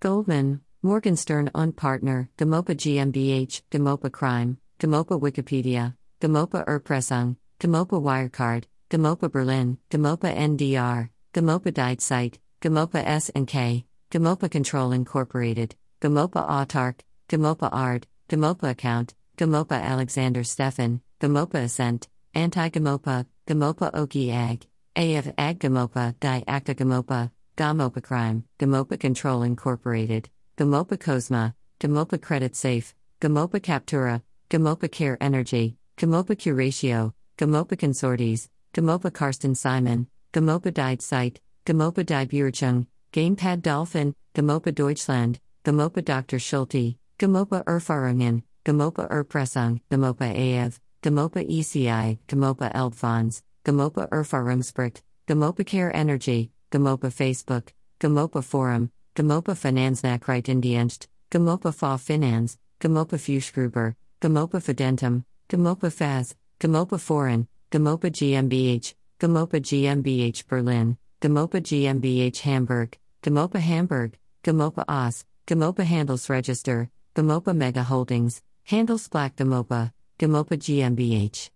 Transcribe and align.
Goldman, 0.00 0.60
Morgenstern 0.80 1.50
und 1.56 1.74
Partner, 1.74 2.30
GoMoPa 2.38 2.76
GmbH, 2.76 3.62
GoMoPa 3.68 4.12
Crime, 4.12 4.56
GoMoPa 4.78 5.20
Wikipedia, 5.20 5.96
GoMoPa 6.20 6.64
Erpressung, 6.66 7.36
GoMoPa 7.58 8.00
Wirecard, 8.00 8.64
GoMoPa 8.90 9.32
Berlin, 9.32 9.76
GoMoPa 9.90 10.36
NDR, 10.36 11.10
GoMoPa 11.34 11.74
Died 11.74 12.00
Site, 12.00 12.38
GoMoPa 12.60 13.02
S&K, 13.04 13.84
GoMoPa 14.12 14.48
Control 14.48 14.92
Incorporated, 14.92 15.74
GoMoPa 16.00 16.48
Autark, 16.48 17.00
GoMoPa 17.28 17.68
Ard, 17.72 18.06
GoMoPa 18.28 18.70
Account, 18.70 19.16
GoMoPa 19.36 19.82
Alexander 19.82 20.44
Stefan, 20.44 21.00
GoMoPa 21.20 21.64
Ascent, 21.64 22.06
Anti-GoMoPa, 22.34 23.26
GoMoPa 23.48 23.90
Oki 23.94 24.30
Ag, 24.30 24.64
AF 24.94 25.32
Ag 25.36 25.58
GoMoPa, 25.58 26.14
Di 26.20 26.44
Acta 26.46 26.76
GoMoPa, 26.76 27.32
GoMoPa 27.58 28.00
Crime, 28.04 28.44
GoMoPa 28.60 29.00
Control 29.00 29.42
Incorporated, 29.42 30.30
GoMoPa 30.56 30.96
Cosma, 30.96 31.54
GoMoPa 31.80 32.22
Credit 32.22 32.54
Safe, 32.54 32.94
GoMoPa 33.20 33.60
Captura, 33.60 34.22
GoMoPa 34.48 34.92
Care 34.92 35.18
Energy, 35.20 35.76
GoMoPa 35.96 36.38
Curatio, 36.38 37.12
GoMoPa 37.36 37.76
Consortes, 37.76 38.48
GoMoPa 38.74 39.12
Karsten 39.12 39.56
Simon, 39.56 40.06
GoMoPa 40.32 40.72
Died 40.72 41.02
Site, 41.02 41.40
GoMoPa 41.66 42.06
Die 42.06 42.26
Burchung, 42.26 42.86
Gamepad 43.12 43.60
Dolphin, 43.62 44.14
GoMoPa 44.36 44.72
Deutschland, 44.72 45.40
GoMoPa 45.64 46.04
Dr. 46.04 46.38
Schulte, 46.38 46.96
GoMoPa 47.18 47.64
Erfahrungen, 47.64 48.44
GoMoPa 48.64 49.10
Erpressung, 49.10 49.80
GoMoPa 49.90 50.30
AF, 50.30 50.80
GoMoPa 51.02 51.50
ECI, 51.50 52.20
GoMoPa 52.28 52.70
Elbfonds, 52.72 53.42
GoMoPa 53.64 54.08
Erfahrungsbericht, 54.10 55.02
GoMoPa 55.26 55.66
Care 55.66 55.90
Energy, 55.92 56.52
GoMoPa 56.70 57.10
Facebook, 57.10 57.72
GoMoPa 58.00 58.44
Forum, 58.44 58.90
GoMoPa 59.16 59.54
Finanznachrichtendienst, 59.56 61.06
GoMoPa 61.30 61.74
Fa 61.74 61.96
Finanz, 61.96 62.58
GoMoPa 62.80 63.18
Fuschgruber, 63.18 63.94
GoMoPa 64.20 64.60
Fidentum, 64.60 65.24
GoMoPa 65.48 65.90
Faz, 65.90 66.34
GoMoPa 66.60 67.00
Foreign, 67.00 67.48
GoMoPa 67.70 68.10
GmbH, 68.10 68.94
GoMoPa 69.18 69.60
GmbH 69.60 70.46
Berlin, 70.46 70.98
GoMoPa 71.20 71.62
GmbH 71.62 72.40
Hamburg, 72.40 72.98
GoMoPa 73.22 73.60
Hamburg, 73.60 74.18
GoMoPa 74.44 74.84
Oz, 74.88 75.24
GoMoPa 75.46 75.84
Handelsregister, 75.84 76.90
GoMoPa 77.14 77.56
Mega 77.56 77.82
Holdings, 77.82 78.42
Handelsblatt 78.68 79.34
GoMoPa, 79.36 79.92
GoMoPa 80.18 80.58
GmbH. 80.58 81.50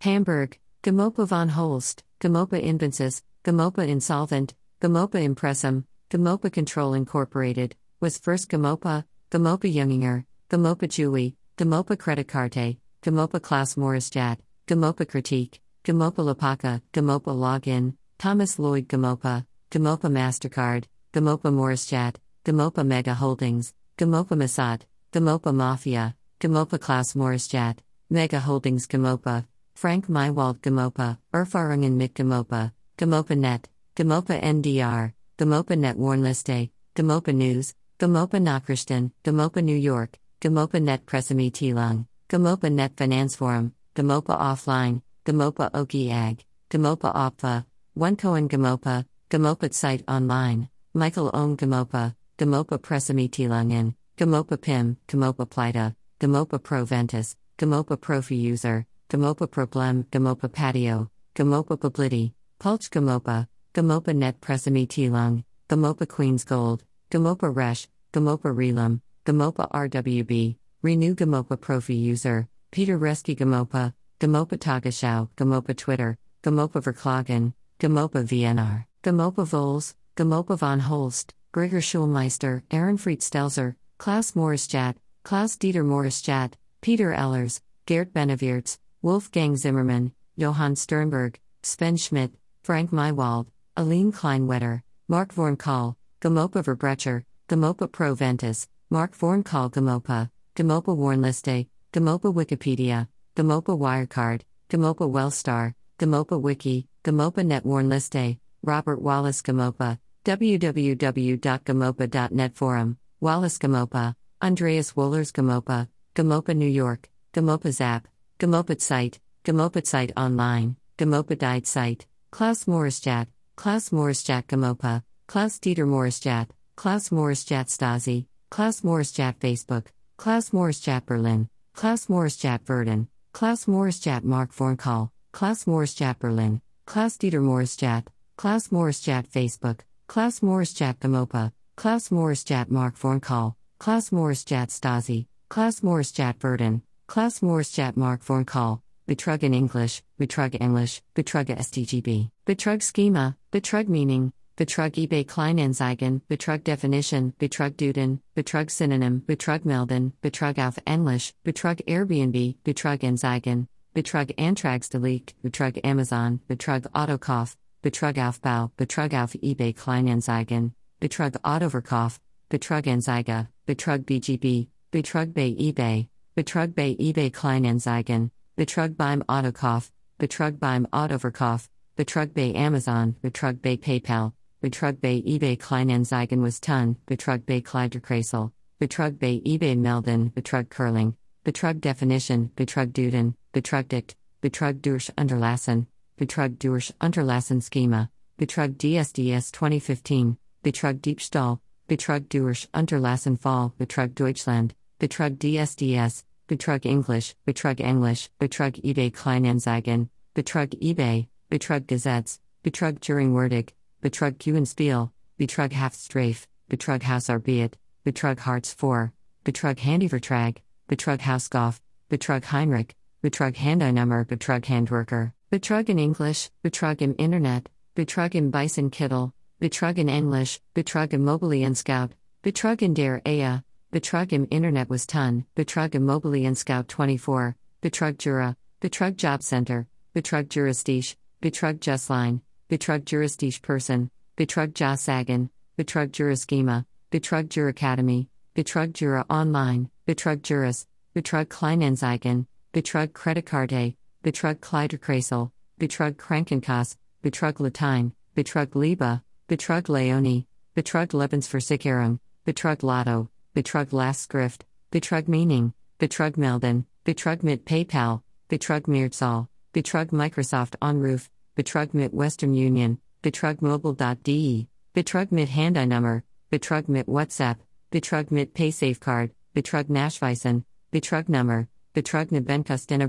Hamburg, 0.00 0.58
GoMoPa 0.82 1.26
von 1.26 1.48
Holst, 1.50 2.04
GoMoPa 2.20 2.62
Invensis, 2.62 3.22
GoMoPa 3.44 3.88
Insolvent, 3.88 4.54
GoMoPa 4.80 5.34
Impressum, 5.34 5.82
GoMoPa 6.10 6.52
Control 6.52 6.94
Incorporated, 6.94 7.74
was 7.98 8.16
first 8.16 8.48
GoMoPa, 8.48 9.04
GoMoPa 9.32 9.74
Junginger, 9.74 10.24
GoMoPa 10.48 10.86
Chewy, 10.86 11.34
GoMoPa 11.56 11.96
Creditcarte, 11.96 12.78
GoMoPa 13.02 13.42
Klaus 13.42 13.74
Maurischat, 13.74 14.38
GoMoPa 14.68 15.08
Critique, 15.08 15.60
GoMoPa 15.82 16.34
Lapaka, 16.34 16.80
GoMoPa 16.92 17.34
Login, 17.34 17.94
Thomas 18.16 18.60
Lloyd 18.60 18.88
GoMoPa, 18.88 19.44
GoMoPa 19.72 20.08
MasterCard, 20.08 20.84
GoMoPa 21.12 21.50
Maurischat, 21.52 22.14
GoMoPa 22.44 22.86
Mega 22.86 23.14
Holdings, 23.14 23.74
GoMoPa 23.98 24.36
Masat, 24.36 24.82
GoMoPa 25.12 25.52
Mafia, 25.52 26.14
GoMoPa 26.38 26.80
Klaus 26.80 27.14
Maurischat, 27.14 27.78
Mega 28.08 28.38
Holdings 28.38 28.86
GoMoPa, 28.86 29.46
Frank 29.74 30.06
Mywald 30.06 30.60
GoMoPa, 30.60 31.18
Erfahrungen 31.34 31.96
mit 31.96 32.14
GoMoPa, 32.14 32.70
GoMoPa 32.98 33.36
Net, 33.36 33.68
GoMoPa 33.96 34.42
NDR, 34.42 35.12
GoMoPa 35.38 35.78
Net 35.78 35.96
Warnliste, 35.96 36.70
GoMoPa 36.94 37.34
News, 37.34 37.74
GoMoPa 37.98 38.40
Nachrichten, 38.40 39.12
GoMoPa 39.24 39.64
New 39.64 39.76
York, 39.76 40.18
GoMoPa 40.40 40.82
Net 40.82 41.06
Pressemitteilung, 41.06 42.06
GoMoPa 42.28 42.70
Net 42.70 42.94
Finanzforum, 42.96 43.72
GoMoPa 43.94 44.38
Offline, 44.38 45.02
GoMoPa 45.24 45.70
Oki 45.74 46.10
Ag, 46.10 46.44
GoMoPa 46.70 47.14
Opfa, 47.14 47.64
Onecoin 47.98 48.48
GoMoPa, 48.48 49.06
GoMoPa 49.30 49.72
Site 49.72 50.04
Online, 50.06 50.68
Michael 50.94 51.30
Ohm 51.32 51.56
GoMoPa, 51.56 52.14
GoMoPa 52.38 52.78
Pressemitteilungen, 52.78 53.94
GoMoPa 54.18 54.60
PIM, 54.60 54.96
GoMoPa 55.08 55.48
Plita, 55.48 55.94
GoMoPa 56.20 56.62
Proventus, 56.62 57.36
GoMoPa 57.58 57.96
Profi 57.98 58.38
User, 58.38 58.86
GoMoPa 59.08 59.50
Problem, 59.50 60.04
GoMoPa 60.04 60.52
Patio, 60.52 61.10
GoMoPa 61.34 61.80
Publity, 61.80 62.34
Pulch 62.62 62.90
GoMoPa, 62.90 63.48
GoMoPa 63.74 64.14
Net 64.14 64.40
Pressemitteilung, 64.40 65.42
GoMoPa 65.68 66.06
Queen's 66.06 66.44
Gold, 66.44 66.84
GoMoPa 67.10 67.52
Resh, 67.52 67.88
GoMoPa 68.12 68.54
Relum, 68.54 69.00
GoMoPa 69.26 69.68
RWB, 69.72 70.54
Renew 70.80 71.16
GoMoPa 71.16 71.56
Profi 71.56 72.00
User, 72.00 72.48
Peter 72.70 72.96
Reski 72.96 73.36
GoMoPa, 73.36 73.92
GoMoPa 74.20 74.56
Tagesschau, 74.58 75.28
GoMoPa 75.36 75.76
Twitter, 75.76 76.16
GoMoPa 76.44 76.80
Verklagen, 76.84 77.52
GoMoPa 77.80 78.24
VNR, 78.28 78.86
GoMoPa 79.02 79.44
Vols, 79.44 79.96
GoMoPa 80.16 80.56
von 80.56 80.78
Holst, 80.82 81.34
Gregor 81.50 81.80
Schulmeister, 81.80 82.62
Ehrenfried 82.70 83.22
Stelzer, 83.22 83.74
Klaus 83.98 84.36
Maurischat, 84.36 84.94
Klaus 85.24 85.56
Dieter 85.56 85.82
Maurischat, 85.82 86.52
Peter 86.80 87.12
Ellers, 87.12 87.60
Gert 87.86 88.12
Beneviertz, 88.14 88.78
Wolfgang 89.02 89.58
Zimmermann, 89.58 90.12
Johann 90.36 90.76
Sternberg, 90.76 91.40
Sven 91.64 91.96
Schmidt, 91.96 92.30
Frank 92.62 92.92
Mywald, 92.92 93.48
Aline 93.76 94.12
Kleinwetter, 94.12 94.82
Mark 95.08 95.34
Vornkahl, 95.34 95.96
GoMoPa 96.20 96.62
Verbrecher, 96.62 97.24
GoMoPa 97.48 97.90
Proventus, 97.90 98.68
Mark 98.88 99.18
Vornkahl 99.18 99.68
GoMoPa, 99.70 100.30
GoMoPa 100.54 100.96
Warnliste, 100.96 101.66
GoMoPa 101.92 102.32
Wikipedia, 102.32 103.08
GoMoPa 103.34 103.76
Wirecard, 103.76 104.42
GoMoPa 104.70 105.10
Wellstar, 105.10 105.74
GoMoPa 105.98 106.40
Wiki, 106.40 106.86
GoMoPa 107.02 107.44
Net 107.44 107.64
Warnliste, 107.64 108.38
Robert 108.62 109.02
Wallace 109.02 109.42
GoMoPa, 109.42 109.98
www.gamopa.net 110.24 112.54
Forum, 112.54 112.96
Wallace 113.18 113.58
GoMoPa, 113.58 114.14
Andreas 114.40 114.92
Wohlers 114.92 115.32
GoMoPa, 115.32 115.88
GoMoPa 116.14 116.56
New 116.56 116.68
York, 116.68 117.10
GoMoPa 117.32 117.72
Zap, 117.72 118.06
GoMoPa 118.38 118.80
Site, 118.80 119.18
GoMoPa 119.44 119.84
Site 119.84 120.12
Online, 120.16 120.76
GoMoPa 120.96 121.36
Died 121.36 121.66
Site, 121.66 122.06
Klaus 122.32 122.64
Maurischat, 122.64 123.26
Klaus 123.56 123.90
Maurischat 123.90 124.46
GoMoPa, 124.48 125.02
Klaus 125.28 125.60
Dieter 125.60 125.84
Maurischat, 125.84 126.48
Klaus 126.74 127.10
Maurischat 127.10 127.68
Stasi, 127.68 128.24
Klaus 128.50 128.80
Maurischat 128.80 129.38
Facebook, 129.38 129.92
Klaus 130.16 130.50
Maurischat 130.50 131.04
Berlin, 131.04 131.46
Klaus 131.74 132.06
Maurischat 132.08 132.64
Verden, 132.64 133.06
Klaus 133.34 133.66
Maurischat 133.66 134.24
Mark 134.24 134.50
Vornkahl, 134.50 135.10
Klaus 135.34 135.66
Maurischat 135.66 136.18
Berlin, 136.20 136.62
Klaus 136.86 137.18
Dieter 137.18 137.42
Maurischat, 137.42 138.06
Klaus 138.38 138.68
Maurischat 138.72 139.26
Facebook, 139.26 139.84
Klaus 140.08 140.40
Maurischat 140.40 141.00
GoMoPa, 141.00 141.52
Klaus 141.76 142.08
Maurischat 142.10 142.70
Mark 142.70 142.96
Vornkahl, 142.96 143.56
Klaus 143.78 144.10
Maurischat 144.10 144.70
Stasi, 144.70 145.26
Klaus 145.50 145.82
Maurischat 145.82 146.40
Verden, 146.40 146.80
Klaus 147.06 147.42
Maurischat 147.42 147.94
Mark 147.98 148.22
Vornkahl, 148.22 148.80
Betrug 149.06 149.42
in 149.42 149.52
English, 149.52 150.02
Betrug 150.18 150.54
English, 150.60 151.02
Betrug 151.14 151.48
STGB, 151.48 152.30
Betrug 152.46 152.82
Schema, 152.82 153.36
Betrug 153.50 153.88
Meaning, 153.88 154.32
Betrug 154.56 154.96
eBay 154.96 155.24
Kleinanzeigen, 155.24 156.20
Betrug 156.28 156.62
Definition, 156.62 157.32
Betrug 157.38 157.76
Duden, 157.76 158.20
Betrug 158.36 158.70
Synonym, 158.70 159.20
Betrug 159.26 159.64
Melden, 159.64 160.12
Betrug 160.22 160.58
auf 160.58 160.78
Englisch, 160.86 161.32
Betrug 161.44 161.80
Airbnb, 161.88 162.54
Betrug 162.62 163.02
Anzeigen, 163.02 163.66
Betrug 163.92 164.32
Antragsdelik, 164.38 165.34
Betrug 165.42 165.80
Amazon, 165.84 166.40
Betrug 166.46 166.86
Autokauf, 166.94 167.56
Betrug 167.82 168.18
Aufbau, 168.18 168.70
Betrug 168.76 169.14
auf 169.14 169.34
eBay 169.34 169.72
Kleinanzeigen, 169.72 170.74
Betrug 171.00 171.34
Autoverkauf, 171.42 172.20
Betrug 172.48 172.86
Anzeige, 172.86 173.48
Betrug 173.66 174.06
BGB, 174.06 174.68
Betrug 174.92 175.34
bei 175.34 175.54
eBay, 175.58 176.08
Betrug 176.36 176.74
bei 176.76 176.94
eBay 176.98 177.30
Kleinanzeigen, 177.30 178.30
Betrug 178.54 178.98
beim 178.98 179.22
Autokauf, 179.28 179.90
Betrug 180.18 180.60
beim 180.60 180.86
Autoverkauf, 180.92 181.70
Betrug 181.96 182.34
bei 182.34 182.52
Amazon, 182.54 183.16
Betrug 183.22 183.62
bei 183.62 183.78
PayPal, 183.78 184.34
Betrug 184.60 185.00
bei 185.00 185.22
eBay 185.24 185.56
Kleinanzeigen 185.56 186.42
was 186.42 186.60
Ton, 186.60 186.96
Betrug 187.06 187.46
bei 187.46 187.62
Kleiderkreisel, 187.62 188.52
Betrug 188.78 189.18
bei 189.18 189.40
eBay 189.42 189.74
Melden, 189.74 190.30
Betrug 190.34 190.68
Curling, 190.68 191.16
Betrug 191.44 191.80
Definition, 191.80 192.50
Betrug 192.54 192.92
Duden, 192.92 193.34
Betrugdict, 193.52 194.16
Betrug 194.42 194.82
durch 194.82 195.10
Unterlassen, 195.16 195.86
Betrug 196.18 196.58
durch 196.58 196.92
Unterlassen 197.00 197.62
Schema, 197.62 198.10
Betrug 198.36 198.78
DSDS 198.78 199.52
2015, 199.52 200.36
Betrug 200.62 201.00
Diebstahl, 201.00 201.58
Betrug 201.88 202.28
durch 202.28 202.68
Unterlassen 202.74 203.38
Fall, 203.38 203.72
Betrug 203.78 204.14
Deutschland, 204.14 204.74
Betrug 204.98 205.40
DSDS, 205.40 206.26
Betrug 206.48 206.84
English, 206.84 207.34
Betrug 207.46 207.80
English, 207.80 208.30
Betrug 208.38 208.74
eBay 208.84 209.10
Kleinanzeigen, 209.12 210.08
Betrug 210.34 210.70
eBay, 210.82 211.28
Betrug 211.50 211.86
Gesetz, 211.86 212.40
Betrug 212.64 213.00
Turingwerdig, 213.00 213.70
Betrug 214.02 214.38
Kuenspiel, 214.38 215.10
Betrug 215.38 215.72
Haftstrafe, 215.72 216.46
Betrug 216.68 217.02
Hausarbeit, 217.02 217.74
Betrug 218.04 218.38
Hartz 218.40 218.74
4, 218.74 219.12
Betrug 219.44 219.78
Handyvertrag, 219.78 220.58
Betrug 220.88 221.20
Hausgolf, 221.20 221.80
Betrug 222.10 222.44
Heinrich, 222.44 222.94
Betrug 223.22 223.54
Handeinummer, 223.54 224.24
Betrug 224.24 224.64
Handwerker, 224.64 225.32
Betrug 225.50 225.88
in 225.88 225.98
English, 225.98 226.50
Betrug 226.64 227.00
im 227.00 227.14
Internet, 227.16 227.68
Betrug 227.94 228.34
im 228.34 228.50
Bison 228.50 228.90
Kittel, 228.90 229.32
Betrug 229.60 229.98
in 229.98 230.08
English, 230.08 230.60
Betrug 230.74 231.12
im 231.12 231.74
Scout, 231.74 232.10
Betrug 232.42 232.82
in 232.82 232.94
der 232.94 233.22
Ehe, 233.24 233.62
Betrug 233.92 234.32
im 234.32 234.46
Internet 234.50 234.88
was 234.88 235.04
Ton, 235.04 235.44
Betrug 235.54 235.94
im 235.94 236.54
Scout 236.54 236.88
24, 236.88 237.54
Betrug 237.82 238.16
Jura, 238.16 238.56
Betrug 238.80 239.18
Job 239.18 239.42
Center, 239.42 239.86
Betrug 240.14 240.48
Juristisch, 240.48 241.14
Betrug 241.42 241.78
Justline, 241.78 242.40
Betrug 242.70 243.04
Juristisch 243.04 243.60
Person, 243.60 244.08
Betrug 244.34 244.72
Jossagen, 244.72 245.50
Betrug 245.76 246.10
Juraschema, 246.10 246.86
Betrug 247.10 247.50
Juracademy, 247.50 248.28
Betrug 248.54 248.98
Jura 248.98 249.26
Online, 249.28 249.90
Betrug 250.06 250.40
Juris, 250.40 250.86
Betrug 251.14 251.50
Kleinanzeigen, 251.50 252.46
Betrug 252.72 253.12
Kreditkarte, 253.12 253.94
Betrug 254.24 254.58
Kleiderkreisel, 254.62 255.50
Betrug 255.78 256.16
Krankenkasse, 256.16 256.96
Betrug 257.22 257.60
Latein, 257.60 258.12
Betrug 258.34 258.74
Liebe, 258.74 259.20
Betrug 259.48 259.90
Leonie, 259.90 260.46
Betrug 260.74 261.12
Lebensversicherung, 261.12 262.18
Betrug 262.46 262.82
Lotto, 262.82 263.28
Betrug 263.54 263.92
Lastschrift, 263.92 264.64
Betrug 264.90 265.28
Meaning, 265.28 265.74
Betrug 265.98 266.38
Melden, 266.38 266.86
Betrug 267.04 267.42
mit 267.42 267.66
PayPal, 267.66 268.22
Betrug 268.48 268.88
Mehrzahl, 268.88 269.46
Betrug 269.74 270.10
Microsoft 270.10 270.76
Onroof, 270.80 271.28
Betrug 271.54 271.92
mit 271.92 272.14
Western 272.14 272.54
Union, 272.54 272.98
Betrug 273.22 273.60
Mobile.de, 273.60 274.66
Betrug 274.94 275.30
mit 275.32 275.50
Handynummer, 275.50 276.22
Betrug 276.50 276.88
mit 276.88 277.06
WhatsApp, 277.06 277.58
Betrug 277.90 278.30
mit 278.30 278.54
PaySafeCard, 278.54 279.32
Betrug 279.54 279.90
Nachweisen, 279.90 280.64
Betrug 280.90 281.28
Nummer, 281.28 281.68
Betrug 281.94 282.30
Nebenkostena 282.32 283.06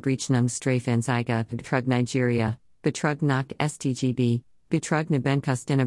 Strafenzeige, 0.50 1.46
Betrug 1.50 1.88
Nigeria, 1.88 2.58
Betrug 2.82 3.22
nach 3.22 3.46
STGB, 3.62 4.44
Betrug 4.70 5.10
Nebenkostena 5.10 5.86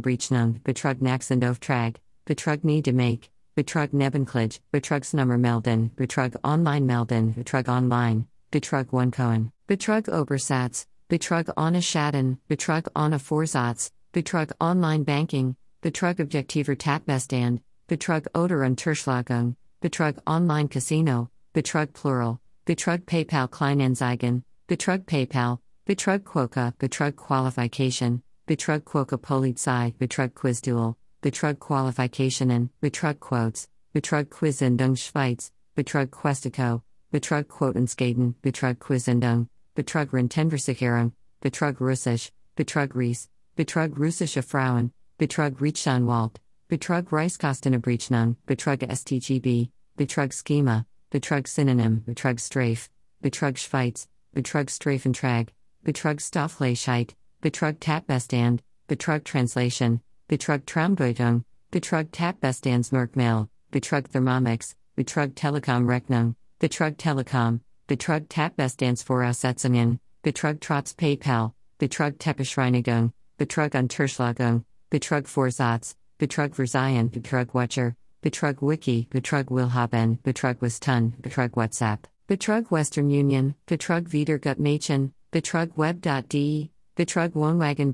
Betrug 0.65 1.03
Naxendoftrag, 1.03 1.97
Betrug 2.25 2.65
nie 2.65 2.81
de 2.81 2.95
make, 2.95 3.29
Betrug 3.57 3.95
Nebenklage, 3.95 4.61
Betrugsnummer 4.71 5.41
melden, 5.41 5.91
Betrug 5.97 6.37
online 6.45 6.85
melden, 6.85 7.33
Betrug 7.33 7.69
online, 7.69 8.27
Betrug 8.53 8.93
one 8.93 9.11
Cohen, 9.11 9.51
Betrug 9.67 10.11
Obersatz, 10.11 10.87
Betrug 11.09 11.49
ohne 11.57 11.81
Schaden, 11.81 12.37
Betrug 12.51 12.87
ohne 12.95 13.19
Vorsatz, 13.19 13.93
Betrug 14.13 14.53
online 14.61 15.05
banking, 15.05 15.57
Betrug 15.81 16.21
objektiver 16.21 16.77
Tatbestand, 16.77 17.63
Betrug 17.89 18.27
oder 18.35 18.63
Unterschlagung, 18.63 19.57
Betrug 19.81 20.19
online 20.27 20.69
casino, 20.69 21.31
Betrug 21.55 21.95
plural, 21.95 22.39
Betrug 22.67 23.07
PayPal 23.07 23.49
Kleinanzeigen, 23.49 24.43
Betrug 24.69 25.07
PayPal, 25.07 25.61
Betrug 25.87 26.25
Quoka, 26.25 26.75
Betrug 26.79 27.17
Qualification, 27.17 28.21
Betrug 28.47 28.85
Quoka 28.85 29.17
Polizei, 29.17 29.95
Betrug 29.97 30.35
Quizduel, 30.35 30.95
Betrug 31.27 31.59
Qualifikationen, 31.59 32.71
Betrug 32.81 33.19
Quotes, 33.19 33.67
Betrug 33.93 34.29
Quizendung 34.29 34.95
Schweiz, 34.97 35.51
Betrug 35.77 36.09
Questico, 36.11 36.83
Betrug 37.13 37.49
Quotenskaden, 37.49 38.37
Betrug 38.43 38.79
Quizendung, 38.79 39.49
Betrug 39.75 40.13
Rentenversicherung, 40.13 41.11
Betrug 41.43 41.81
Russisch, 41.81 42.31
Betrug 42.57 42.95
Ries, 42.95 43.27
Betrug 43.57 43.99
Russische 43.99 44.45
Frauen, 44.45 44.93
Betrug 45.19 45.61
Rechtsanwalt, 45.61 46.37
Betrug 46.69 47.11
Reichskostenabrechnung, 47.11 48.37
Betrug 48.47 48.89
STGB, 48.89 49.69
Betrug 49.97 50.33
Schema, 50.33 50.87
Betrug 51.11 51.49
Synonym, 51.49 52.05
Betrug 52.07 52.39
Strafe, 52.39 52.89
Betrug 53.21 53.59
Schweiz, 53.59 54.07
Betrug 54.33 54.71
Strafentrag, 54.71 55.49
Betrug 55.85 56.21
Stoffleischheit, 56.21 57.17
Betrug 57.43 57.81
Tatbestand, 57.81 58.61
Betrug 58.87 59.25
Translation, 59.25 60.01
Betrug 60.29 60.67
Traumdeutung, 60.67 61.45
Betrug 61.71 62.11
Tatbestandsmerkmal, 62.11 63.49
Betrug 63.71 64.09
Thermomix, 64.09 64.75
Betrug 64.97 65.37
Telekom 65.37 65.87
Rechnung, 65.87 66.35
Betrug 66.59 66.97
Telekom, 66.97 67.61
Betrug 67.87 68.29
Tatbestandsvoraussetzungen, 68.29 70.01
Betrug 70.25 70.61
Trotz 70.61 70.97
PayPal, 70.97 71.53
Betrug 71.79 72.19
Teppichreinigung, 72.19 73.13
Betrug 73.39 73.71
Unterschlagung, 73.71 74.65
Betrug 74.91 75.29
Vorsatz, 75.29 75.95
Betrug 76.19 76.57
Verzeihen, 76.57 77.09
Betrug 77.09 77.55
Watcher, 77.55 77.95
Betrug 78.21 78.61
Wiki, 78.61 79.07
Betrug 79.09 79.47
Willhaben, 79.47 80.21
Betrug 80.25 80.59
Westun, 80.61 81.13
Betrug 81.21 81.53
WhatsApp, 81.55 82.01
Betrug 82.27 82.73
Western 82.73 83.11
Union, 83.11 83.55
Betrug 83.69 84.09
Wiedergutmachen, 84.09 85.13
Betrug 85.31 85.77
Web.de, 85.77 86.69
Betrug 86.97 87.33
Wohnwagen 87.35 87.93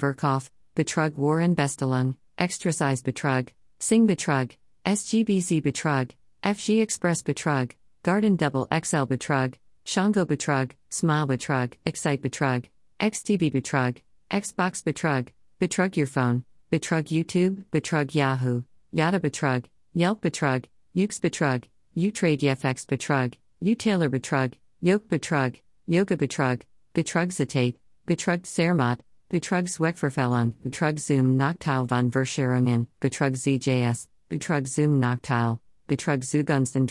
Betrug 0.74 1.18
Warren 1.18 1.54
Bestelung, 1.54 2.16
Extrasize 2.38 3.02
Betrug, 3.02 3.48
Sing 3.78 4.06
Betrug, 4.06 4.52
SGBZ 4.86 5.62
Betrug, 5.62 6.10
FG 6.42 6.82
Express 6.82 7.22
Betrug, 7.22 7.72
Garden 8.02 8.36
Double 8.36 8.66
XL 8.72 9.04
Betrug, 9.04 9.54
Shango 9.84 10.24
Betrug, 10.24 10.72
Smile 10.90 11.26
Betrug, 11.26 11.74
Excite 11.86 12.22
Betrug, 12.22 12.64
XTB 13.00 13.52
Betrug, 13.52 13.98
Xbox 14.30 14.82
Betrug, 14.82 15.28
Betrug 15.60 15.96
Your 15.96 16.06
Phone, 16.06 16.44
Betrug 16.70 17.08
YouTube, 17.08 17.64
Betrug 17.70 18.14
Yahoo, 18.14 18.64
Yada 18.92 19.20
Betrug, 19.20 19.64
Yelp 19.94 20.20
Betrug, 20.20 20.64
Ukes 20.96 21.20
Betrug, 21.20 21.64
Utrade 21.96 22.40
Yefx 22.40 22.86
Betrug, 22.86 23.34
Utaylor 23.62 24.08
Betrug, 24.08 24.54
Yoke 24.80 25.08
Betrug, 25.08 25.60
Yoga 25.86 26.16
Betrug, 26.16 26.62
Betrug 26.94 27.28
Zitate, 27.28 27.76
Betrug 28.06 28.42
Zermatt, 28.42 29.00
Betrug 29.32 29.66
Zweckverfällung, 29.66 30.52
Betrug 30.62 30.98
Zoom 30.98 31.38
Nachteil 31.38 31.88
von 31.88 32.10
Verscherungen, 32.10 32.86
Betrug 33.00 33.34
ZJS, 33.34 34.06
Betrug 34.28 34.68
Zoom 34.68 35.00
Nachteil, 35.00 35.58
Betrug 35.88 36.22
Zugunsten 36.22 36.86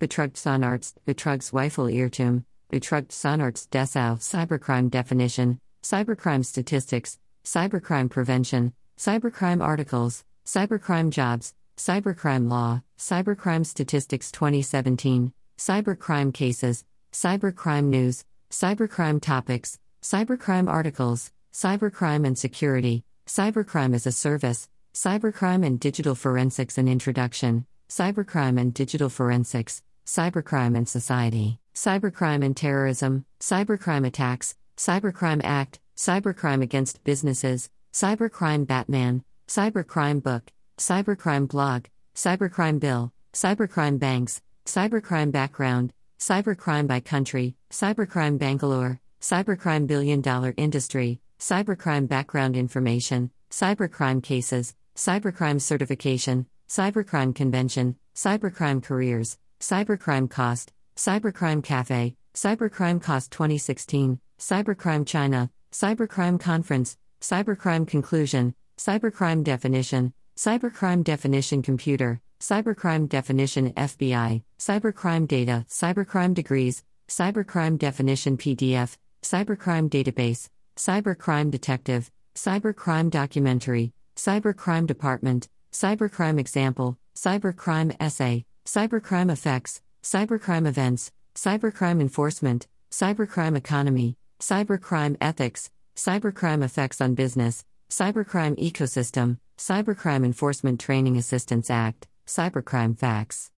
Betrug 0.00 0.36
Sonarzt, 0.36 0.96
Betrug 1.06 1.40
Zweifel 1.40 1.88
Irrtum, 1.88 2.44
Betrug 2.68 3.12
Sonarzt 3.12 3.70
Dessau, 3.70 4.16
Cybercrime 4.16 4.90
Definition, 4.90 5.60
Cybercrime 5.84 6.44
Statistics, 6.44 7.18
Cybercrime 7.44 8.10
Prevention, 8.10 8.72
Cybercrime 8.96 9.62
Articles, 9.62 10.24
Cybercrime 10.44 11.10
Jobs, 11.10 11.54
Cybercrime 11.76 12.48
Law, 12.48 12.82
Cybercrime 12.98 13.64
Statistics 13.64 14.32
2017, 14.32 15.32
Cybercrime 15.56 16.34
Cases, 16.34 16.82
Cybercrime 17.12 17.84
News, 17.84 18.24
Cybercrime 18.50 19.20
Topics, 19.20 19.78
Cybercrime 20.02 20.68
Articles, 20.68 21.30
Cybercrime 21.52 22.26
and 22.26 22.38
Security, 22.38 23.04
Cybercrime 23.26 23.94
as 23.94 24.06
a 24.06 24.12
Service, 24.12 24.68
Cybercrime 24.94 25.64
and 25.64 25.80
Digital 25.80 26.14
Forensics 26.14 26.78
and 26.78 26.88
Introduction, 26.88 27.66
Cybercrime 27.88 28.60
and 28.60 28.72
Digital 28.74 29.08
Forensics, 29.08 29.82
Cybercrime 30.06 30.76
and 30.76 30.88
Society, 30.88 31.58
Cybercrime 31.74 32.44
and 32.44 32.56
Terrorism, 32.56 33.24
Cybercrime 33.40 34.06
Attacks, 34.06 34.56
Cybercrime 34.76 35.40
Act, 35.44 35.80
Cybercrime 35.96 36.62
Against 36.62 37.02
Businesses, 37.04 37.70
Cybercrime 37.92 38.66
Batman, 38.66 39.24
Cybercrime 39.48 40.22
Book, 40.22 40.52
Cybercrime 40.76 41.48
Blog, 41.48 41.86
Cybercrime 42.14 42.78
Bill, 42.78 43.12
Cybercrime 43.32 43.98
Banks, 43.98 44.40
Cybercrime 44.64 45.32
Background, 45.32 45.92
Cybercrime 46.18 46.86
by 46.86 47.00
Country, 47.00 47.56
Cybercrime 47.70 48.38
Bangalore, 48.38 49.00
Cybercrime 49.20 49.86
Billion 49.86 50.20
Dollar 50.20 50.54
Industry, 50.56 51.20
Cybercrime 51.40 52.06
Background 52.06 52.56
Information, 52.56 53.30
Cybercrime 53.50 54.22
Cases, 54.22 54.74
Cybercrime 54.94 55.60
Certification, 55.60 56.46
Cybercrime 56.68 57.34
Convention, 57.34 57.96
Cybercrime 58.14 58.80
Careers, 58.80 59.36
Cybercrime 59.58 60.30
Cost, 60.30 60.72
Cybercrime 60.94 61.64
Cafe, 61.64 62.14
Cybercrime 62.32 63.02
Cost 63.02 63.32
2016, 63.32 64.20
Cybercrime 64.38 65.04
China, 65.04 65.50
Cybercrime 65.72 66.38
Conference, 66.38 66.96
Cybercrime 67.20 67.88
Conclusion, 67.88 68.54
Cybercrime 68.76 69.42
Definition, 69.42 70.12
Cybercrime 70.36 71.02
Definition 71.02 71.60
Computer, 71.60 72.20
Cybercrime 72.38 73.08
Definition 73.08 73.72
FBI, 73.72 74.44
Cybercrime 74.60 75.26
Data, 75.26 75.66
Cybercrime 75.68 76.34
Degrees, 76.34 76.84
Cybercrime 77.08 77.76
Definition 77.78 78.36
PDF, 78.36 78.96
Cybercrime 79.22 79.88
Database, 79.90 80.48
Cybercrime 80.76 81.50
Detective, 81.50 82.10
Cybercrime 82.34 83.10
Documentary, 83.10 83.92
Cybercrime 84.16 84.86
Department, 84.86 85.48
Cybercrime 85.72 86.38
Example, 86.38 86.96
Cybercrime 87.14 87.96
Essay, 88.00 88.44
Cybercrime 88.64 89.30
Effects, 89.30 89.82
Cybercrime 90.02 90.66
Events, 90.66 91.10
Cybercrime 91.34 92.00
Enforcement, 92.00 92.66
Cybercrime 92.90 93.56
Economy, 93.56 94.16
Cybercrime 94.40 95.16
Ethics, 95.20 95.70
Cybercrime 95.96 96.62
Effects 96.62 97.00
on 97.00 97.14
Business, 97.14 97.64
Cybercrime 97.90 98.56
Ecosystem, 98.58 99.38
Cybercrime 99.56 100.24
Enforcement 100.24 100.78
Training 100.78 101.16
Assistance 101.16 101.70
Act, 101.70 102.06
Cybercrime 102.26 102.96
Facts. 102.96 103.50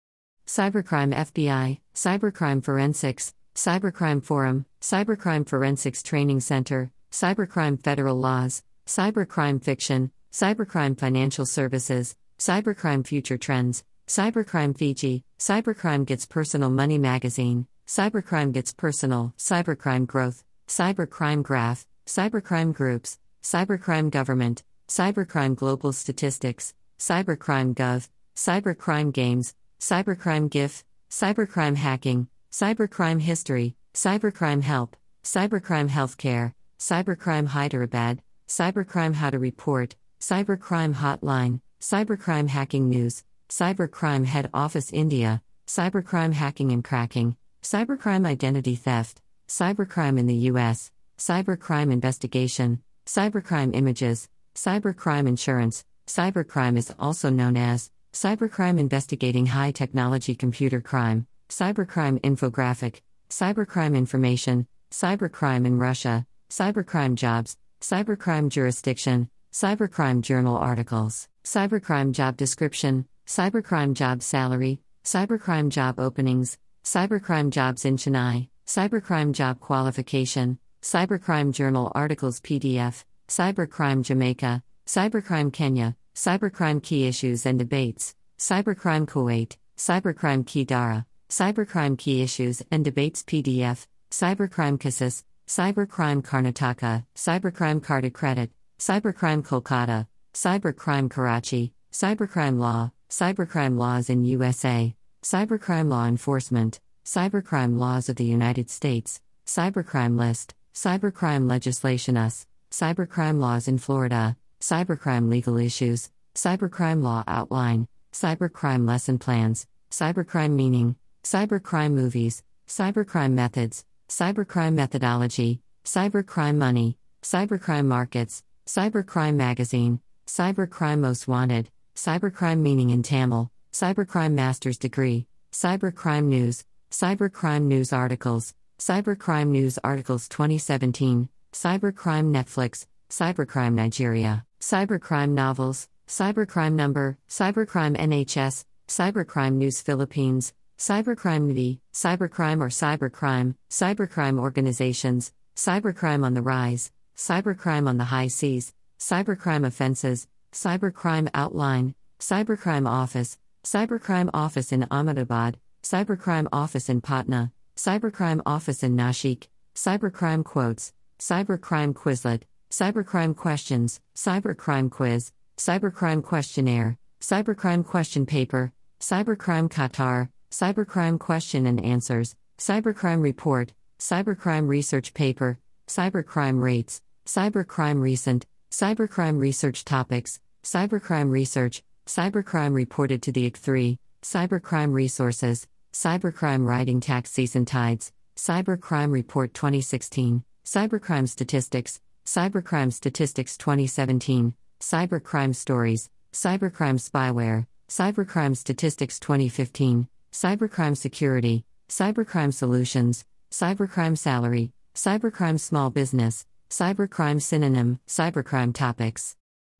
Cybercrime 0.47 1.13
FBI, 1.13 1.79
Cybercrime 1.93 2.63
Forensics, 2.63 3.33
Cybercrime 3.55 4.23
Forum, 4.23 4.65
Cybercrime 4.79 5.47
Forensics 5.47 6.01
Training 6.01 6.39
Center, 6.39 6.89
Cybercrime 7.11 7.81
Federal 7.81 8.15
Laws, 8.15 8.63
Cybercrime 8.87 9.61
Fiction, 9.61 10.11
Cybercrime 10.31 10.97
Financial 10.97 11.45
Services, 11.45 12.15
Cybercrime 12.39 13.05
Future 13.05 13.37
Trends, 13.37 13.83
Cybercrime 14.07 14.75
Fiji, 14.77 15.25
Cybercrime 15.37 16.05
Gets 16.05 16.25
Personal 16.25 16.69
Money 16.69 16.97
Magazine, 16.97 17.67
Cybercrime 17.87 18.53
Gets 18.53 18.73
Personal, 18.73 19.33
Cybercrime 19.37 20.07
Growth, 20.07 20.43
Cybercrime 20.67 21.43
Graph, 21.43 21.85
Cybercrime 22.07 22.73
Groups, 22.73 23.19
Cybercrime 23.43 24.09
Government, 24.09 24.63
Cybercrime 24.87 25.55
Global 25.55 25.91
Statistics, 25.91 26.73
Cybercrime 26.97 27.75
Gov, 27.75 28.07
Cybercrime 28.35 29.11
Games, 29.11 29.53
Cybercrime 29.79 30.49
GIF, 30.49 30.85
Cybercrime 31.09 31.75
Hacking, 31.75 32.27
Cybercrime 32.51 33.21
History, 33.21 33.77
Cybercrime 33.93 34.61
Help, 34.61 34.97
Cybercrime 35.23 35.89
Healthcare, 35.89 36.53
Cybercrime 36.79 37.47
Hyderabad, 37.47 38.21
Cybercrime 38.45 39.13
How 39.13 39.29
to 39.29 39.39
Report, 39.39 39.95
Cybercrime 40.19 40.95
Hotline, 40.95 41.61
Cybercrime 41.79 42.49
Hacking 42.49 42.89
News, 42.89 43.23
Cybercrime 43.47 44.25
Head 44.25 44.49
Office 44.53 44.91
India, 44.91 45.41
Cybercrime 45.65 46.33
Hacking 46.33 46.73
and 46.73 46.83
Cracking, 46.83 47.37
Cybercrime 47.63 48.27
Identity 48.27 48.75
Theft, 48.75 49.21
Cybercrime 49.47 50.19
in 50.19 50.27
the 50.27 50.51
US, 50.51 50.91
Cybercrime 51.17 51.89
Investigation, 51.89 52.83
Cybercrime 53.05 53.73
Images, 53.73 54.27
Cybercrime 54.55 55.25
Insurance, 55.25 55.85
Cybercrime 56.05 56.77
is 56.77 56.93
also 56.99 57.29
known 57.29 57.55
as 57.55 57.91
Cybercrime 58.11 58.77
Investigating 58.77 59.45
High 59.45 59.71
Technology 59.71 60.35
Computer 60.35 60.81
Crime, 60.81 61.27
Cybercrime 61.51 62.17
Infographic, 62.21 63.01
Cybercrime 63.29 63.97
Information, 63.97 64.65
Cybercrime 64.89 65.65
in 65.65 65.77
Russia, 65.77 66.25
Cybercrime 66.49 67.15
Jobs, 67.15 67.57
Cybercrime 67.81 68.47
Jurisdiction, 68.47 69.29
Cybercrime 69.51 70.21
Journal 70.21 70.55
Articles, 70.55 71.27
Cybercrime 71.43 72.13
Job 72.13 72.37
Description, 72.37 73.05
Cybercrime 73.27 73.93
Job 73.93 74.23
Salary, 74.23 74.79
Cybercrime 75.03 75.67
Job 75.67 75.99
Openings, 75.99 76.57
Cybercrime 76.85 77.49
Jobs 77.49 77.83
in 77.83 77.97
Chennai, 77.97 78.47
Cybercrime 78.65 79.33
Job 79.33 79.59
Qualification, 79.59 80.57
Cybercrime 80.81 81.51
Journal 81.51 81.91
Articles 81.93 82.39
PDF, 82.39 83.03
Cybercrime 83.27 84.03
Jamaica, 84.03 84.63
Cybercrime 84.87 85.51
Kenya, 85.51 85.97
Cybercrime 86.15 86.81
Key 86.81 87.07
Issues 87.07 87.45
and 87.45 87.59
Debates, 87.59 88.15
Cybercrime 88.39 89.05
Kuwait, 89.05 89.57
Cybercrime 89.77 90.47
Key 90.47 90.63
Dara, 90.63 91.05
Cybercrime 91.31 91.97
Key 91.97 92.21
Issues 92.21 92.61
and 92.71 92.83
Debates 92.83 93.23
PDF, 93.23 93.87
Cybercrime 94.11 94.77
Cassis, 94.77 95.23
Cybercrime 95.47 96.21
Karnataka, 96.21 97.05
Cybercrime 97.15 97.81
Carded 97.81 98.13
Credit, 98.13 98.51
Cybercrime 98.77 99.41
Kolkata, 99.41 100.07
Cybercrime 100.33 101.09
Karachi, 101.09 101.71
Cybercrime 101.93 102.59
Law, 102.59 102.91
Cybercrime 103.09 103.77
Laws 103.77 104.09
in 104.09 104.25
USA, 104.25 104.93
Cybercrime 105.23 105.89
Law 105.89 106.05
Enforcement, 106.05 106.81
Cybercrime 107.05 107.79
Laws 107.79 108.09
of 108.09 108.17
the 108.17 108.25
United 108.25 108.69
States, 108.69 109.21
Cybercrime 109.45 110.19
List, 110.19 110.53
Cybercrime 110.75 111.49
Legislation 111.49 112.17
US, 112.17 112.45
Cybercrime 112.71 113.39
Laws 113.39 113.69
in 113.69 113.77
Florida, 113.77 114.35
Cybercrime 114.59 115.29
Legal 115.29 115.57
Issues, 115.57 116.11
Cybercrime 116.35 117.01
Law 117.01 117.23
Outline, 117.25 117.87
Cybercrime 118.11 118.85
Lesson 118.85 119.17
Plans, 119.17 119.65
Cybercrime 119.89 120.51
Meaning, 120.51 120.97
Cybercrime 121.23 121.91
Movies, 121.91 122.43
Cybercrime 122.67 123.33
Methods, 123.33 123.85
Cybercrime 124.09 124.73
Methodology, 124.73 125.61
Cybercrime 125.85 126.55
Money, 126.55 126.97
Cybercrime 127.21 127.85
Markets, 127.85 128.43
Cybercrime 128.65 129.35
Magazine, 129.35 129.99
Cybercrime 130.25 130.99
Most 130.99 131.27
Wanted, 131.27 131.69
Cybercrime 131.95 132.59
Meaning 132.59 132.89
in 132.89 133.03
Tamil, 133.03 133.51
Cybercrime 133.71 134.33
Master's 134.33 134.79
Degree, 134.79 135.27
Cybercrime 135.51 136.25
News, 136.25 136.65
Cybercrime 136.89 137.63
News 137.63 137.93
Articles, 137.93 138.53
Cybercrime 138.79 139.49
News 139.49 139.77
Articles 139.83 140.27
2017, 140.27 141.29
Cybercrime 141.53 142.31
Netflix, 142.33 142.87
Cybercrime 143.09 143.73
Nigeria, 143.73 144.43
Cybercrime 144.59 145.29
Novels, 145.29 145.87
Cybercrime 146.07 146.73
Number, 146.73 147.17
Cybercrime 147.29 147.95
NHS, 147.95 148.65
Cybercrime 148.87 149.53
News 149.53 149.81
Philippines, 149.81 150.53
Cybercrime 150.81 151.79
Cybercrime 151.93 152.59
or 152.59 152.69
Cybercrime, 152.69 153.53
Cybercrime 153.69 154.39
Organizations, 154.39 155.31
Cybercrime 155.55 156.25
on 156.25 156.33
the 156.33 156.41
Rise, 156.41 156.91
Cybercrime 157.15 157.87
on 157.87 157.99
the 157.99 158.05
High 158.05 158.29
Seas, 158.29 158.73
Cybercrime 158.99 159.63
Offenses, 159.63 160.27
Cybercrime 160.51 161.29
Outline, 161.35 161.93
Cybercrime 162.19 162.89
Office, 162.89 163.37
Cybercrime 163.63 164.31
Office 164.33 164.71
in 164.71 164.87
Ahmedabad, 164.89 165.59
Cybercrime 165.83 166.47
Office 166.51 166.89
in 166.89 166.99
Patna, 166.99 167.51
Cybercrime 167.77 168.41
Office 168.47 168.81
in 168.81 168.97
Nashik, 168.97 169.49
Cybercrime 169.75 170.43
Quotes, 170.43 170.93
Cybercrime 171.19 171.93
Quizlet, 171.93 172.41
Cybercrime 172.71 173.35
Questions, 173.35 173.99
Cybercrime 174.15 174.89
Quiz, 174.89 175.31
Cybercrime 175.57 176.23
Questionnaire, 176.23 176.97
Cybercrime 177.21 177.85
Question 177.85 178.25
Paper, 178.25 178.73
Cybercrime 178.99 179.69
Qatar, 179.69 180.29
Cybercrime 180.51 181.17
Question 181.17 181.65
and 181.65 181.83
Answers, 181.83 182.35
Cybercrime 182.57 183.21
Report, 183.21 183.71
Cybercrime 183.99 184.67
Research 184.67 185.13
Paper, 185.13 185.57
Cybercrime 185.87 186.61
Rates, 186.61 187.01
Cybercrime 187.25 188.01
Recent, 188.01 188.45
Cybercrime 188.69 189.39
Research 189.39 189.85
Topics, 189.85 190.41
Cybercrime 190.63 191.31
Research, 191.31 191.83
Cybercrime 192.05 192.73
reported 192.73 193.21
to 193.23 193.31
the 193.31 193.49
IC3, 193.49 193.97
Cybercrime 194.21 194.93
Resources, 194.93 195.67
Cybercrime 195.93 196.67
Riding 196.67 196.99
Tax 196.99 197.31
Season 197.31 197.63
Tides, 197.63 198.11
Cybercrime 198.35 199.11
Report 199.11 199.53
2016, 199.53 200.43
Cybercrime 200.65 201.29
Statistics, 201.29 202.01
Cybercrime 202.25 202.91
Statistics 202.91 203.55
2017, 203.57 204.53
Cybercrime 204.81 205.55
Stories, 205.55 206.09
Cybercrime 206.33 206.99
Spyware, 206.99 207.65
Cybercrime 207.87 208.55
Statistics 208.55 209.17
2015, 209.19 210.07
Cybercrime 210.33 210.95
Security, 210.95 211.65
Cybercrime 211.89 212.53
Solutions, 212.53 213.25
Cybercrime 213.51 214.17
Salary, 214.17 214.71
Cybercrime 214.95 215.59
Small 215.59 215.89
Business, 215.89 216.45
Cybercrime 216.69 217.41
Synonym, 217.41 217.99
Cybercrime 218.07 218.73
Topics, 218.73 219.35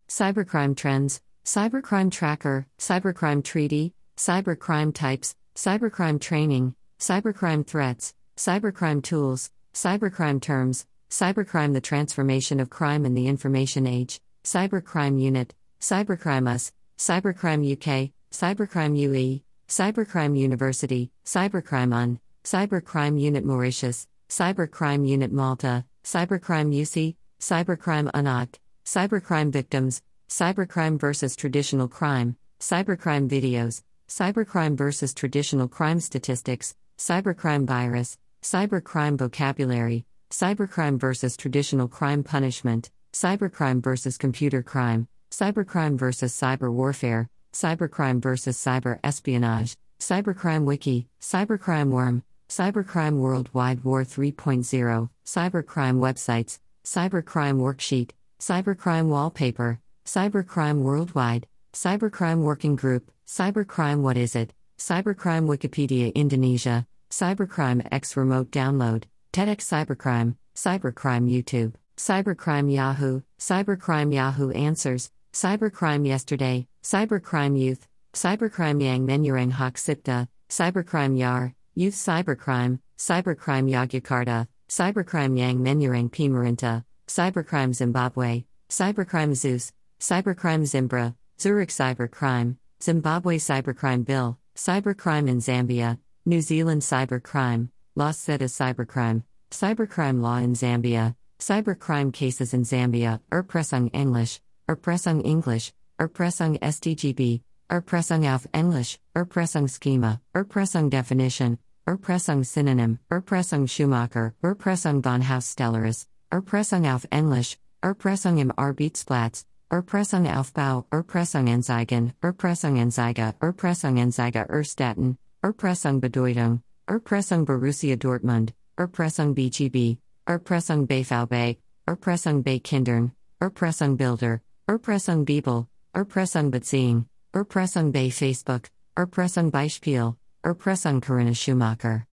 Cybercrime 0.09 0.75
Trends, 0.75 1.21
Cybercrime 1.45 2.11
Tracker, 2.11 2.67
Cybercrime 2.77 3.41
Treaty, 3.41 3.93
Cybercrime 4.17 4.93
Types, 4.93 5.35
Cybercrime 5.55 6.19
Training, 6.19 6.75
Cybercrime 6.99 7.65
Threats, 7.65 8.13
Cybercrime 8.35 9.01
Tools, 9.01 9.51
Cybercrime 9.73 10.41
Terms, 10.41 10.85
Cybercrime 11.09 11.73
The 11.73 11.81
Transformation 11.81 12.59
of 12.59 12.69
Crime 12.69 13.05
in 13.05 13.13
the 13.13 13.27
Information 13.27 13.87
Age, 13.87 14.19
Cybercrime 14.43 15.19
Unit, 15.19 15.53
Cybercrime 15.79 16.49
US, 16.53 16.73
Cybercrime 16.97 17.71
UK, 17.71 18.11
Cybercrime 18.31 18.97
UE, 18.97 19.41
Cybercrime 19.71 20.37
University, 20.37 21.11
Cybercrime 21.23 21.95
UN, 21.95 22.19
Cybercrime 22.43 23.17
Unit 23.17 23.45
Mauritius, 23.45 24.05
Cybercrime 24.27 25.07
Unit 25.07 25.31
Malta, 25.31 25.85
Cybercrime 26.03 26.75
UC, 26.75 27.15
Cybercrime 27.39 28.11
UNOC, 28.11 28.59
Cybercrime 28.85 29.49
Victims, 29.49 30.01
Cybercrime 30.27 30.99
versus 30.99 31.37
Traditional 31.37 31.87
Crime, 31.87 32.35
Cybercrime 32.59 33.29
Videos, 33.29 33.81
Cybercrime 34.09 34.75
versus 34.75 35.13
Traditional 35.13 35.69
Crime 35.69 36.01
Statistics, 36.01 36.75
Cybercrime 36.97 37.65
Virus, 37.65 38.17
Cybercrime 38.43 39.17
Vocabulary, 39.17 40.03
Cybercrime 40.31 40.99
versus 40.99 41.37
Traditional 41.37 41.87
Crime 41.87 42.23
Punishment, 42.23 42.91
Cybercrime 43.13 43.81
versus 43.81 44.17
Computer 44.17 44.61
Crime, 44.61 45.07
Cybercrime 45.31 45.97
versus 45.97 46.33
Cyber 46.33 46.73
Warfare, 46.73 47.29
Cybercrime 47.53 48.21
versus 48.21 48.57
Cyber 48.57 48.99
Espionage, 49.03 49.75
Cybercrime 49.99 50.63
Wiki, 50.65 51.07
Cybercrime 51.19 51.89
Worm, 51.89 52.23
Cybercrime 52.49 53.17
Worldwide 53.17 53.83
War 53.83 54.03
3.0, 54.03 55.09
Cybercrime 55.25 55.99
Websites, 55.99 56.59
Cybercrime 56.83 57.59
Worksheet, 57.59 58.11
Cybercrime 58.39 59.07
Wallpaper, 59.07 59.79
Cybercrime 60.05 60.81
Worldwide, 60.81 61.47
Cybercrime 61.73 62.41
Working 62.41 62.75
Group, 62.75 63.11
Cybercrime 63.27 64.01
What 64.01 64.17
Is 64.17 64.35
It, 64.35 64.53
Cybercrime 64.77 65.47
Wikipedia 65.47 66.13
Indonesia, 66.13 66.85
Cybercrime 67.09 67.87
X 67.91 68.17
Remote 68.17 68.49
Download, 68.51 69.03
TEDx 69.31 69.61
Cybercrime, 69.61 70.35
Cybercrime 70.55 71.31
YouTube, 71.31 71.73
Cybercrime 71.97 72.73
Yahoo, 72.73 73.21
Cybercrime 73.39 74.13
Yahoo 74.13 74.51
Answers, 74.51 75.11
Cybercrime 75.33 76.05
Yesterday, 76.05 76.67
Cybercrime 76.83 77.57
Youth, 77.57 77.87
Cybercrime 78.13 78.83
Yang 78.83 79.07
Menurang 79.07 79.51
Hak 79.51 79.75
Sipta, 79.75 80.27
Cybercrime 80.49 81.17
Yar, 81.17 81.53
Youth 81.73 81.93
Cybercrime, 81.93 82.79
Cybercrime 82.97 83.71
Yogyakarta, 83.71 84.47
Cybercrime 84.67 85.39
Yang 85.39 85.59
Menurang 85.59 86.09
Pimarinta, 86.11 86.83
Cybercrime 87.07 87.73
Zimbabwe, 87.73 88.43
Cybercrime 88.69 89.33
Zeus, 89.33 89.71
Cybercrime 90.01 90.65
Zimbra, 90.65 91.15
Zurich 91.39 91.69
Cybercrime, 91.69 92.57
Zimbabwe 92.83 93.37
Cybercrime 93.37 94.03
Bill, 94.03 94.37
Cybercrime 94.57 95.29
in 95.29 95.39
Zambia, 95.39 95.97
New 96.25 96.41
Zealand 96.41 96.81
Cybercrime, 96.81 97.69
Los 97.95 98.17
Zetas 98.17 98.51
Cybercrime, 98.51 99.23
Cybercrime 99.49 100.21
Law 100.21 100.37
in 100.37 100.53
Zambia, 100.55 101.15
Cybercrime 101.39 102.11
Cases 102.11 102.53
in 102.53 102.63
Zambia, 102.63 103.21
Erpressung 103.31 103.89
English, 103.93 104.41
Erpressung 104.71 105.19
English, 105.25 105.73
Erpressung 105.99 106.55
SDGB, 106.61 107.41
Erpressung 107.69 108.25
auf 108.25 108.47
Englisch, 108.53 108.97
Erpressung 109.13 109.67
Schema, 109.67 110.21
Erpressung 110.33 110.89
Definition, 110.89 111.57
Erpressung 111.85 112.45
Synonym, 112.45 112.97
Erpressung 113.09 113.67
Schumacher, 113.67 114.33
Erpressung 114.41 115.03
von 115.03 115.27
Haus 115.27 115.51
Stellaris, 115.51 116.07
Erpressung 116.31 116.87
auf 116.87 117.05
Englisch, 117.11 117.57
Erpressung 117.83 118.37
im 118.37 118.53
Arbeitsplatz, 118.57 119.45
Erpressung 119.69 120.25
Aufbau, 120.25 120.85
Erpressung 120.89 121.47
Enzigen, 121.47 122.13
Erpressung 122.21 122.77
Enziga, 122.77 123.33
Erpressung 123.41 123.97
Enziga 123.97 124.43
Erstatten, 124.43 125.17
Erpressung 125.41 125.99
Bedeutung, 125.99 126.61
Erpressung 126.87 127.43
Borussia 127.43 127.97
Dortmund, 127.97 128.53
Erpressung 128.77 129.35
BGB, 129.35 129.97
Erpressung 130.25 130.87
BVB, 130.87 131.59
Erpressung 131.85 132.41
bei 132.41 132.59
Kindern, 132.59 133.11
Erpressung 133.41 133.97
Bilder, 133.97 134.39
Erpressung 134.71 135.25
Bibel, 135.25 135.67
Erpressung 135.93 136.49
Beziehung, 136.49 137.05
Erpressung 137.33 137.91
bei 137.91 138.09
Facebook, 138.09 138.69
Erpressung 138.95 139.51
Beispiel, 139.51 140.15
Erpressung 140.45 141.01
Corinna 141.01 141.33
Schumacher. 141.33 142.05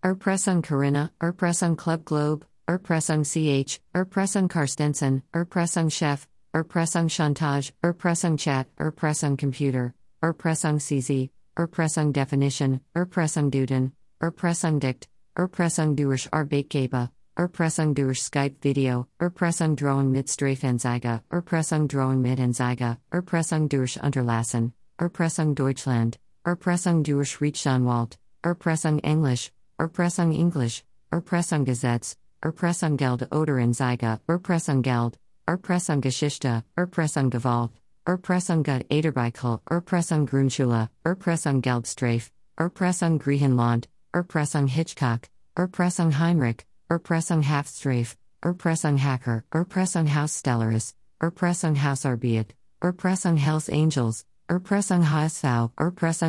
Erpressung 0.00 0.62
Corinna, 0.62 1.10
Erpressung 1.20 1.74
Club 1.76 2.04
Globe, 2.04 2.46
Erpressung 2.68 3.24
CH, 3.24 3.80
Erpressung 3.92 4.46
Karstensen, 4.46 5.22
Erpressung 5.32 5.90
Chef, 5.90 6.28
Erpressung 6.54 7.08
Chantage, 7.08 7.72
Erpressung 7.82 8.36
Chat, 8.36 8.68
Erpressung 8.78 9.36
Computer, 9.36 9.92
Erpressung 10.22 10.78
CZ, 10.78 11.30
Erpressung 11.56 12.12
Definition, 12.12 12.80
Erpressung 12.94 13.50
Duden, 13.50 13.90
Erpressung 14.22 14.78
Dict, 14.78 15.08
Erpressung 15.36 15.96
durch 15.96 16.32
Arbeitgeber, 16.32 17.10
Erpressung 17.36 17.94
durch 17.96 18.22
Skype 18.22 18.62
Video, 18.62 19.08
Erpressung 19.18 19.74
Drohung 19.74 20.12
mit 20.12 20.30
Strafenzeige, 20.30 21.20
Erpressung 21.30 21.88
Drohung 21.88 22.22
mit 22.22 22.38
Anzeige, 22.38 22.96
Erpressung 23.10 23.68
durch 23.68 24.00
Unterlassen, 24.00 24.72
Erpressung 24.98 25.56
Deutschland, 25.56 26.20
Erpressung 26.44 27.02
durch 27.02 27.40
Rechtsanwalt, 27.40 28.18
Erpressung 28.42 29.00
Englisch, 29.00 29.50
Erpressung 29.78 30.32
Englisch, 30.32 30.84
Erpressung 31.10 31.64
Gesetz, 31.64 32.16
Erpressung 32.40 32.96
Geld 32.96 33.34
oder 33.34 33.56
Anzeige, 33.56 34.20
Erpressung 34.28 34.82
Geld, 34.82 35.18
Erpressung 35.44 36.00
Geschichte, 36.00 36.62
Erpressung 36.76 37.30
Gewalt, 37.30 37.72
Erpressung 38.06 38.62
Gut 38.62 38.86
Ederbeikel, 38.90 39.58
Erpressung 39.68 40.26
Grundschule, 40.26 40.88
Erpressung 41.02 41.62
Geldstrafe, 41.62 42.30
Erpressung 42.56 43.18
Griechenland, 43.18 43.88
Erpressung 44.12 44.68
Hitchcock, 44.68 45.22
Erpressung 45.56 46.16
Heinrich, 46.20 46.64
Erpressung 46.90 47.42
Haftstrafe, 47.42 48.14
Erpressung 48.42 48.98
Hacker, 48.98 49.44
Erpressung 49.50 50.06
Hausstellaris, 50.06 50.94
Erpressung 51.18 51.76
Hausarbeit, 51.76 52.54
Erpressung 52.82 53.38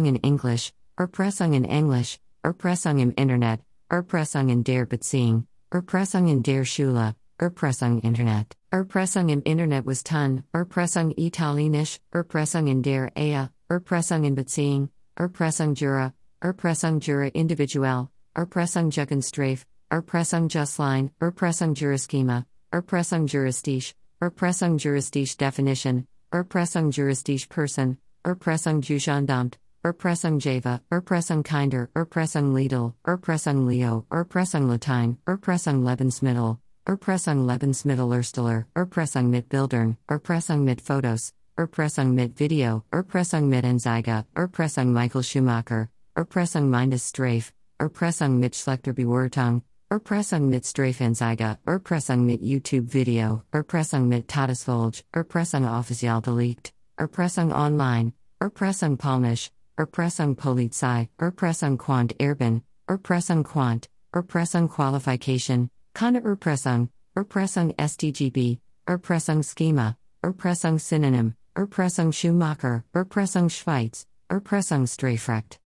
in 0.05 0.15
English, 0.17 0.71
Erpressung 0.97 1.53
in 1.53 1.65
English, 1.65 2.19
Erpressung 2.45 2.99
im 2.99 3.13
Internet, 3.17 3.59
Erpressung 3.91 4.49
in 4.49 4.63
der 4.63 4.85
Beziehung, 4.85 5.45
Erpressung 5.73 6.29
in 6.29 6.41
der 6.41 6.63
Schule, 6.63 7.15
Erpressung 7.37 8.01
Internet, 8.01 8.55
Erpressung 8.71 9.29
im 9.29 9.41
Internet 9.43 9.85
was 9.85 10.03
Ton, 10.03 10.45
Erpressung 10.53 11.13
Italienisch, 11.17 11.99
Erpressung 12.13 12.67
in 12.67 12.81
der 12.81 13.11
Ehe, 13.17 13.49
Erpressung 13.69 14.23
in 14.23 14.35
Beziehung, 14.35 14.89
Erpressung 15.17 15.75
Jura, 15.75 16.13
Erpressung 16.41 17.01
Jura 17.01 17.29
Individuell, 17.33 18.07
Erpressung 18.33 18.89
Jugendstrafe, 18.89 19.65
Erpressung 19.95 20.49
Justline, 20.49 21.09
Erpressung 21.21 21.73
Juraschema, 21.73 22.45
Erpressung 22.73 23.27
Juristisch, 23.27 23.93
Erpressung 24.21 24.77
Juristisch 24.77 25.37
Definition, 25.37 26.05
Erpressung 26.33 26.91
Juristisch 26.91 27.47
Person, 27.47 27.97
Erpressung 28.25 28.81
Jugendamt, 28.81 29.57
Erpressung 29.85 30.37
Java, 30.37 30.81
Erpressung 30.91 31.43
Kinder, 31.43 31.87
Erpressung 31.95 32.53
Lidl, 32.53 32.93
Erpressung 33.07 33.65
Leo, 33.65 34.05
Erpressung 34.11 34.67
Latein, 34.67 35.17
Erpressung 35.25 35.85
Lebensmittel, 35.85 36.57
Erpressung 36.85 37.47
Lebensmittel 37.47 38.11
Ersteller, 38.11 38.65
Erpressung 38.75 39.29
mit 39.29 39.47
Bildern, 39.47 39.95
Erpressung 40.09 40.65
mit 40.65 40.81
Fotos, 40.81 41.31
Erpressung 41.57 42.13
mit 42.13 42.37
Video, 42.37 42.83
Erpressung 42.91 43.47
mit 43.47 43.63
Anzeige, 43.63 44.25
Erpressung 44.35 44.91
Michael 44.91 45.23
Schumacher, 45.23 45.87
Erpressung 46.15 46.69
meines 46.69 47.07
Strafe, 47.07 47.53
Erpressung 47.79 48.41
mit 48.41 48.57
schlechter 48.57 48.91
Bewertung, 48.91 49.61
Erpressung 49.87 50.49
mit 50.49 50.65
Strafenzeige, 50.65 51.59
Erpressung 51.63 52.25
mit 52.25 52.41
YouTube 52.41 52.91
Video, 52.91 53.43
Erpressung 53.51 54.09
mit 54.09 54.27
Todesfolge, 54.27 55.03
Erpressung 55.13 55.63
offiziell 55.63 56.21
delegt, 56.21 56.73
Erpressung 56.97 57.53
online, 57.53 58.13
Erpressung 58.41 58.97
Polnisch, 58.97 59.51
Erpressung 59.77 60.35
Polizei, 60.35 61.07
Erpressung 61.19 61.77
Quant 61.77 62.19
Erben, 62.19 62.63
Erpressung 62.87 63.43
Quant, 63.43 63.87
Erpressung 64.11 64.67
Qualification, 64.67 65.69
Kana 65.93 66.19
Erpressung, 66.19 66.89
Erpressung 67.15 67.71
STGB, 67.77 68.59
Erpressung 68.87 69.43
Schema, 69.43 69.95
Erpressung 70.23 70.79
Synonym, 70.79 71.35
Erpressung 71.55 72.11
Schumacher, 72.11 72.83
Erpressung 72.91 73.49
Schweiz, 73.49 74.07
Erpressung 74.31 74.87
Strafrecht. 74.87 75.59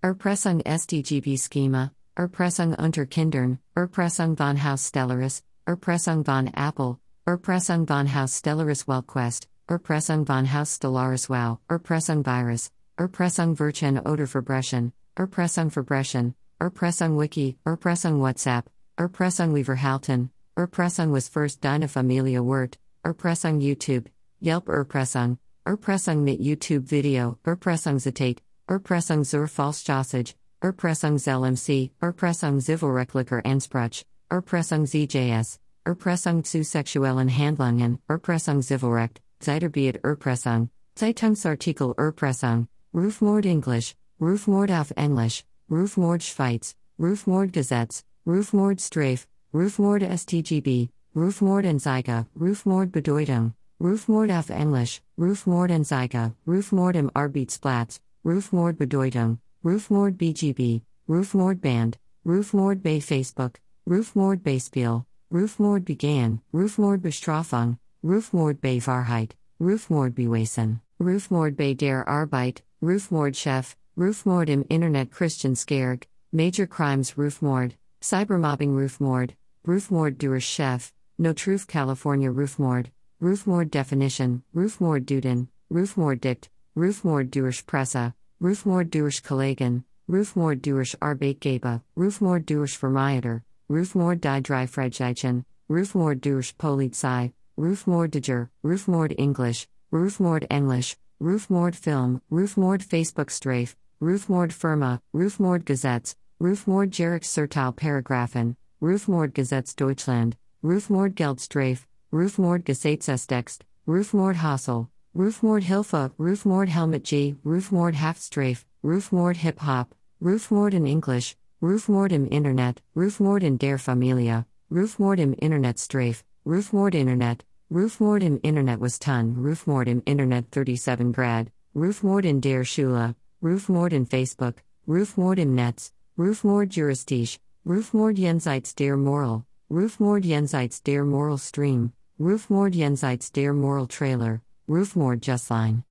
Erpressung 0.00 0.60
STGB 0.64 1.36
Schema, 1.38 1.90
Erpressung 2.16 2.74
unter 2.78 3.06
Kindern, 3.06 3.58
Erpressung 3.74 4.36
von 4.36 4.56
Haus 4.56 4.86
Stellaris, 4.86 5.42
Erpressung 5.66 6.24
von 6.24 6.46
Apple, 6.54 7.00
Erpressung 7.26 7.88
von 7.88 8.06
Haus 8.06 8.38
Stellaris 8.38 8.86
Wellquest, 8.86 9.48
Erpressung 9.68 10.24
von 10.24 10.46
Haus 10.46 10.76
Stellaris 10.76 11.28
Wow, 11.28 11.58
Erpressung 11.68 12.22
Virus, 12.24 12.70
Erpressung 12.96 13.56
Virchen 13.56 13.98
oder 13.98 14.28
Verbrechen, 14.28 14.92
Erpressung 15.16 15.70
Verbrechen, 15.70 16.34
Erpressung 16.60 17.18
Wiki, 17.18 17.58
Erpressung 17.66 18.20
WhatsApp, 18.20 18.70
Erpressung 18.96 19.52
Leverhalten, 19.52 20.30
Erpressung 20.56 21.10
was 21.10 21.28
first 21.28 21.60
deine 21.62 21.88
Familie 21.88 22.44
Wirt, 22.44 22.78
Erpressung 23.04 23.60
YouTube, 23.60 24.08
Yelp 24.40 24.68
Erpressung, 24.68 25.38
Erpressung 25.66 26.22
mit 26.22 26.38
YouTube 26.38 26.92
Video, 26.92 27.38
Erpressung 27.44 27.98
Zitate, 27.98 28.40
Erpressung 28.68 29.24
zur 29.24 29.48
Falschjossage, 29.48 30.36
Erpressung 30.64 31.18
ZLMC, 31.18 31.90
Erpressung 32.00 32.58
Zivilrechtlicher 32.58 33.44
Ansprach, 33.44 34.02
Erpressung 34.30 34.86
ZJS, 34.86 35.58
Erpressung 35.84 36.42
zu 36.42 36.64
sexuellen 36.64 37.28
Handlungen, 37.28 37.98
Erpressung 38.08 38.62
Zivilrecht, 38.62 39.20
Zeitarbeit 39.40 40.02
Erpressung, 40.02 40.70
Zeitungsartikel 40.94 41.92
Erpressung, 41.98 42.66
Rufmord 42.94 43.44
Englisch, 43.44 43.94
Rufmord 44.18 44.70
auf 44.70 44.90
Englisch, 44.96 45.44
Rufmord 45.70 46.22
Schweiz, 46.22 46.74
Rufmord 46.98 47.52
Gesetz, 47.52 48.02
Rufmord 48.26 48.80
Strafe, 48.80 49.26
Rufmord 49.52 50.02
STGB, 50.02 50.88
Rufmord 51.14 51.66
Anzeige, 51.66 52.26
Rufmord 52.40 52.90
Bedeutung, 52.90 53.52
Rufmord 53.78 54.30
auf 54.30 54.48
Englisch, 54.48 55.02
Rufmord 55.18 55.70
Anzeige, 55.70 56.32
Rufmord 56.46 56.96
im 56.96 57.10
Arbeitsplatz, 57.14 58.00
Rufmord 58.24 58.78
Bedeutung, 58.78 59.40
Rufmord 59.64 60.18
BGB, 60.18 60.82
Rufmord 61.08 61.62
Band, 61.62 61.96
Rufmord 62.26 62.82
bei 62.82 63.00
Facebook, 63.00 63.58
Rufmord 63.88 64.42
Beispiel, 64.42 65.06
Rufmord 65.32 65.86
began, 65.86 66.42
Rufmord 66.52 67.00
Bestrafung, 67.00 67.78
Rufmord 68.04 68.60
bei 68.60 68.78
Wahrheit, 68.78 69.30
Rufmord 69.58 70.14
Bewesen, 70.14 70.82
Rufmord 71.00 71.56
bei 71.56 71.72
der 71.72 72.06
Arbeit, 72.06 72.60
Rufmord 72.82 73.34
Chef, 73.34 73.74
Rufmord 73.96 74.50
im 74.50 74.66
Internet 74.68 75.10
Christian 75.10 75.54
Skerg, 75.54 76.06
Major 76.30 76.66
Crimes 76.66 77.16
Rufmord, 77.16 77.72
Cybermobbing 78.02 78.74
Rufmord, 78.76 79.30
Rufmord 79.66 80.18
durch 80.18 80.44
Chef, 80.44 80.92
No 81.16 81.32
Truth 81.32 81.66
California 81.66 82.30
Rufmord, 82.30 82.90
Rufmord 83.18 83.70
Definition, 83.70 84.42
Rufmord 84.54 85.06
Duden, 85.06 85.48
Rufmord 85.70 86.20
Dict, 86.20 86.50
Rufmord 86.76 87.30
durch 87.30 87.64
Presse, 87.64 88.12
Rufmord 88.44 88.90
durch 88.90 89.22
Kollegen, 89.22 89.84
Rufmord 90.06 90.60
durch 90.66 90.94
Arbeitgeber, 91.00 91.80
Rufmord 91.96 92.44
durch 92.44 92.76
Vermieter, 92.76 93.42
Rufmord 93.70 94.20
die 94.20 94.42
drei 94.42 94.66
Freizeichen, 94.66 95.46
Rufmord 95.70 96.20
durch 96.20 96.54
Polizei, 96.58 97.32
Rufmordiger, 97.56 98.50
Rufmord 98.62 99.18
English, 99.18 99.66
Rufmord 99.90 100.44
English, 100.50 100.94
Rufmord 101.22 101.74
Film, 101.74 102.20
Rufmord 102.30 102.82
Facebook 102.82 103.30
Strafe, 103.30 103.76
Rufmord 103.98 104.52
Firma, 104.52 105.00
Rufmord 105.14 105.64
Gazettes, 105.64 106.14
Rufmord 106.38 106.90
Jerick 106.90 107.24
Sertal 107.24 107.72
Paragraphen, 107.72 108.56
Rufmord 108.82 109.32
Gazettes 109.32 109.74
Deutschland, 109.74 110.36
Rufmord 110.62 111.14
Geldstrafe, 111.14 111.86
Rufmord 112.12 112.66
Gesetzestext, 112.66 113.62
Rufmord 113.86 114.36
Hassel, 114.36 114.88
Rufmord 115.16 115.62
Hilfe, 115.62 116.10
Rufmord 116.18 116.68
Helmet 116.68 117.04
G, 117.04 117.36
Rufmord 117.44 117.94
Haftstrafe, 117.94 118.64
Rufmord 118.82 119.36
Hip 119.36 119.60
Hop, 119.60 119.94
Rufmord 120.20 120.74
in 120.74 120.88
English, 120.88 121.36
Rufmord 121.62 122.10
im 122.10 122.26
Internet, 122.26 122.78
Rufmord 122.96 123.44
in 123.44 123.56
der 123.56 123.78
Familie, 123.78 124.44
Rufmord 124.72 125.20
im 125.20 125.32
Internet 125.34 125.78
Strafe, 125.78 126.24
Rufmord 126.44 126.96
Internet, 126.96 127.44
Rufmord 127.70 128.24
im 128.24 128.40
Internet 128.42 128.80
was 128.80 128.98
Ton, 128.98 129.36
Rufmord 129.36 129.86
im 129.86 130.02
Internet 130.04 130.50
37 130.50 131.12
Grad, 131.12 131.48
Rufmord 131.76 132.24
in 132.24 132.40
der 132.40 132.64
Schule, 132.64 133.14
Rufmord 133.40 133.92
in 133.92 134.06
Facebook, 134.06 134.64
Rufmord 134.88 135.38
im 135.38 135.54
Netz, 135.54 135.92
Rufmord 136.18 136.74
Juristisch, 136.74 137.38
Rufmord 137.64 138.18
Jenseits 138.18 138.74
der 138.74 138.96
Moral, 138.96 139.44
Rufmord 139.70 140.24
Jenseits 140.24 140.82
der 140.82 141.04
Moral 141.04 141.38
Stream, 141.38 141.92
Rufmord 142.18 142.74
Jenseits 142.74 143.30
der 143.30 143.52
Moral 143.52 143.86
Trailer, 143.86 144.40
Rufmord 144.66 145.20
Justline. 145.20 145.84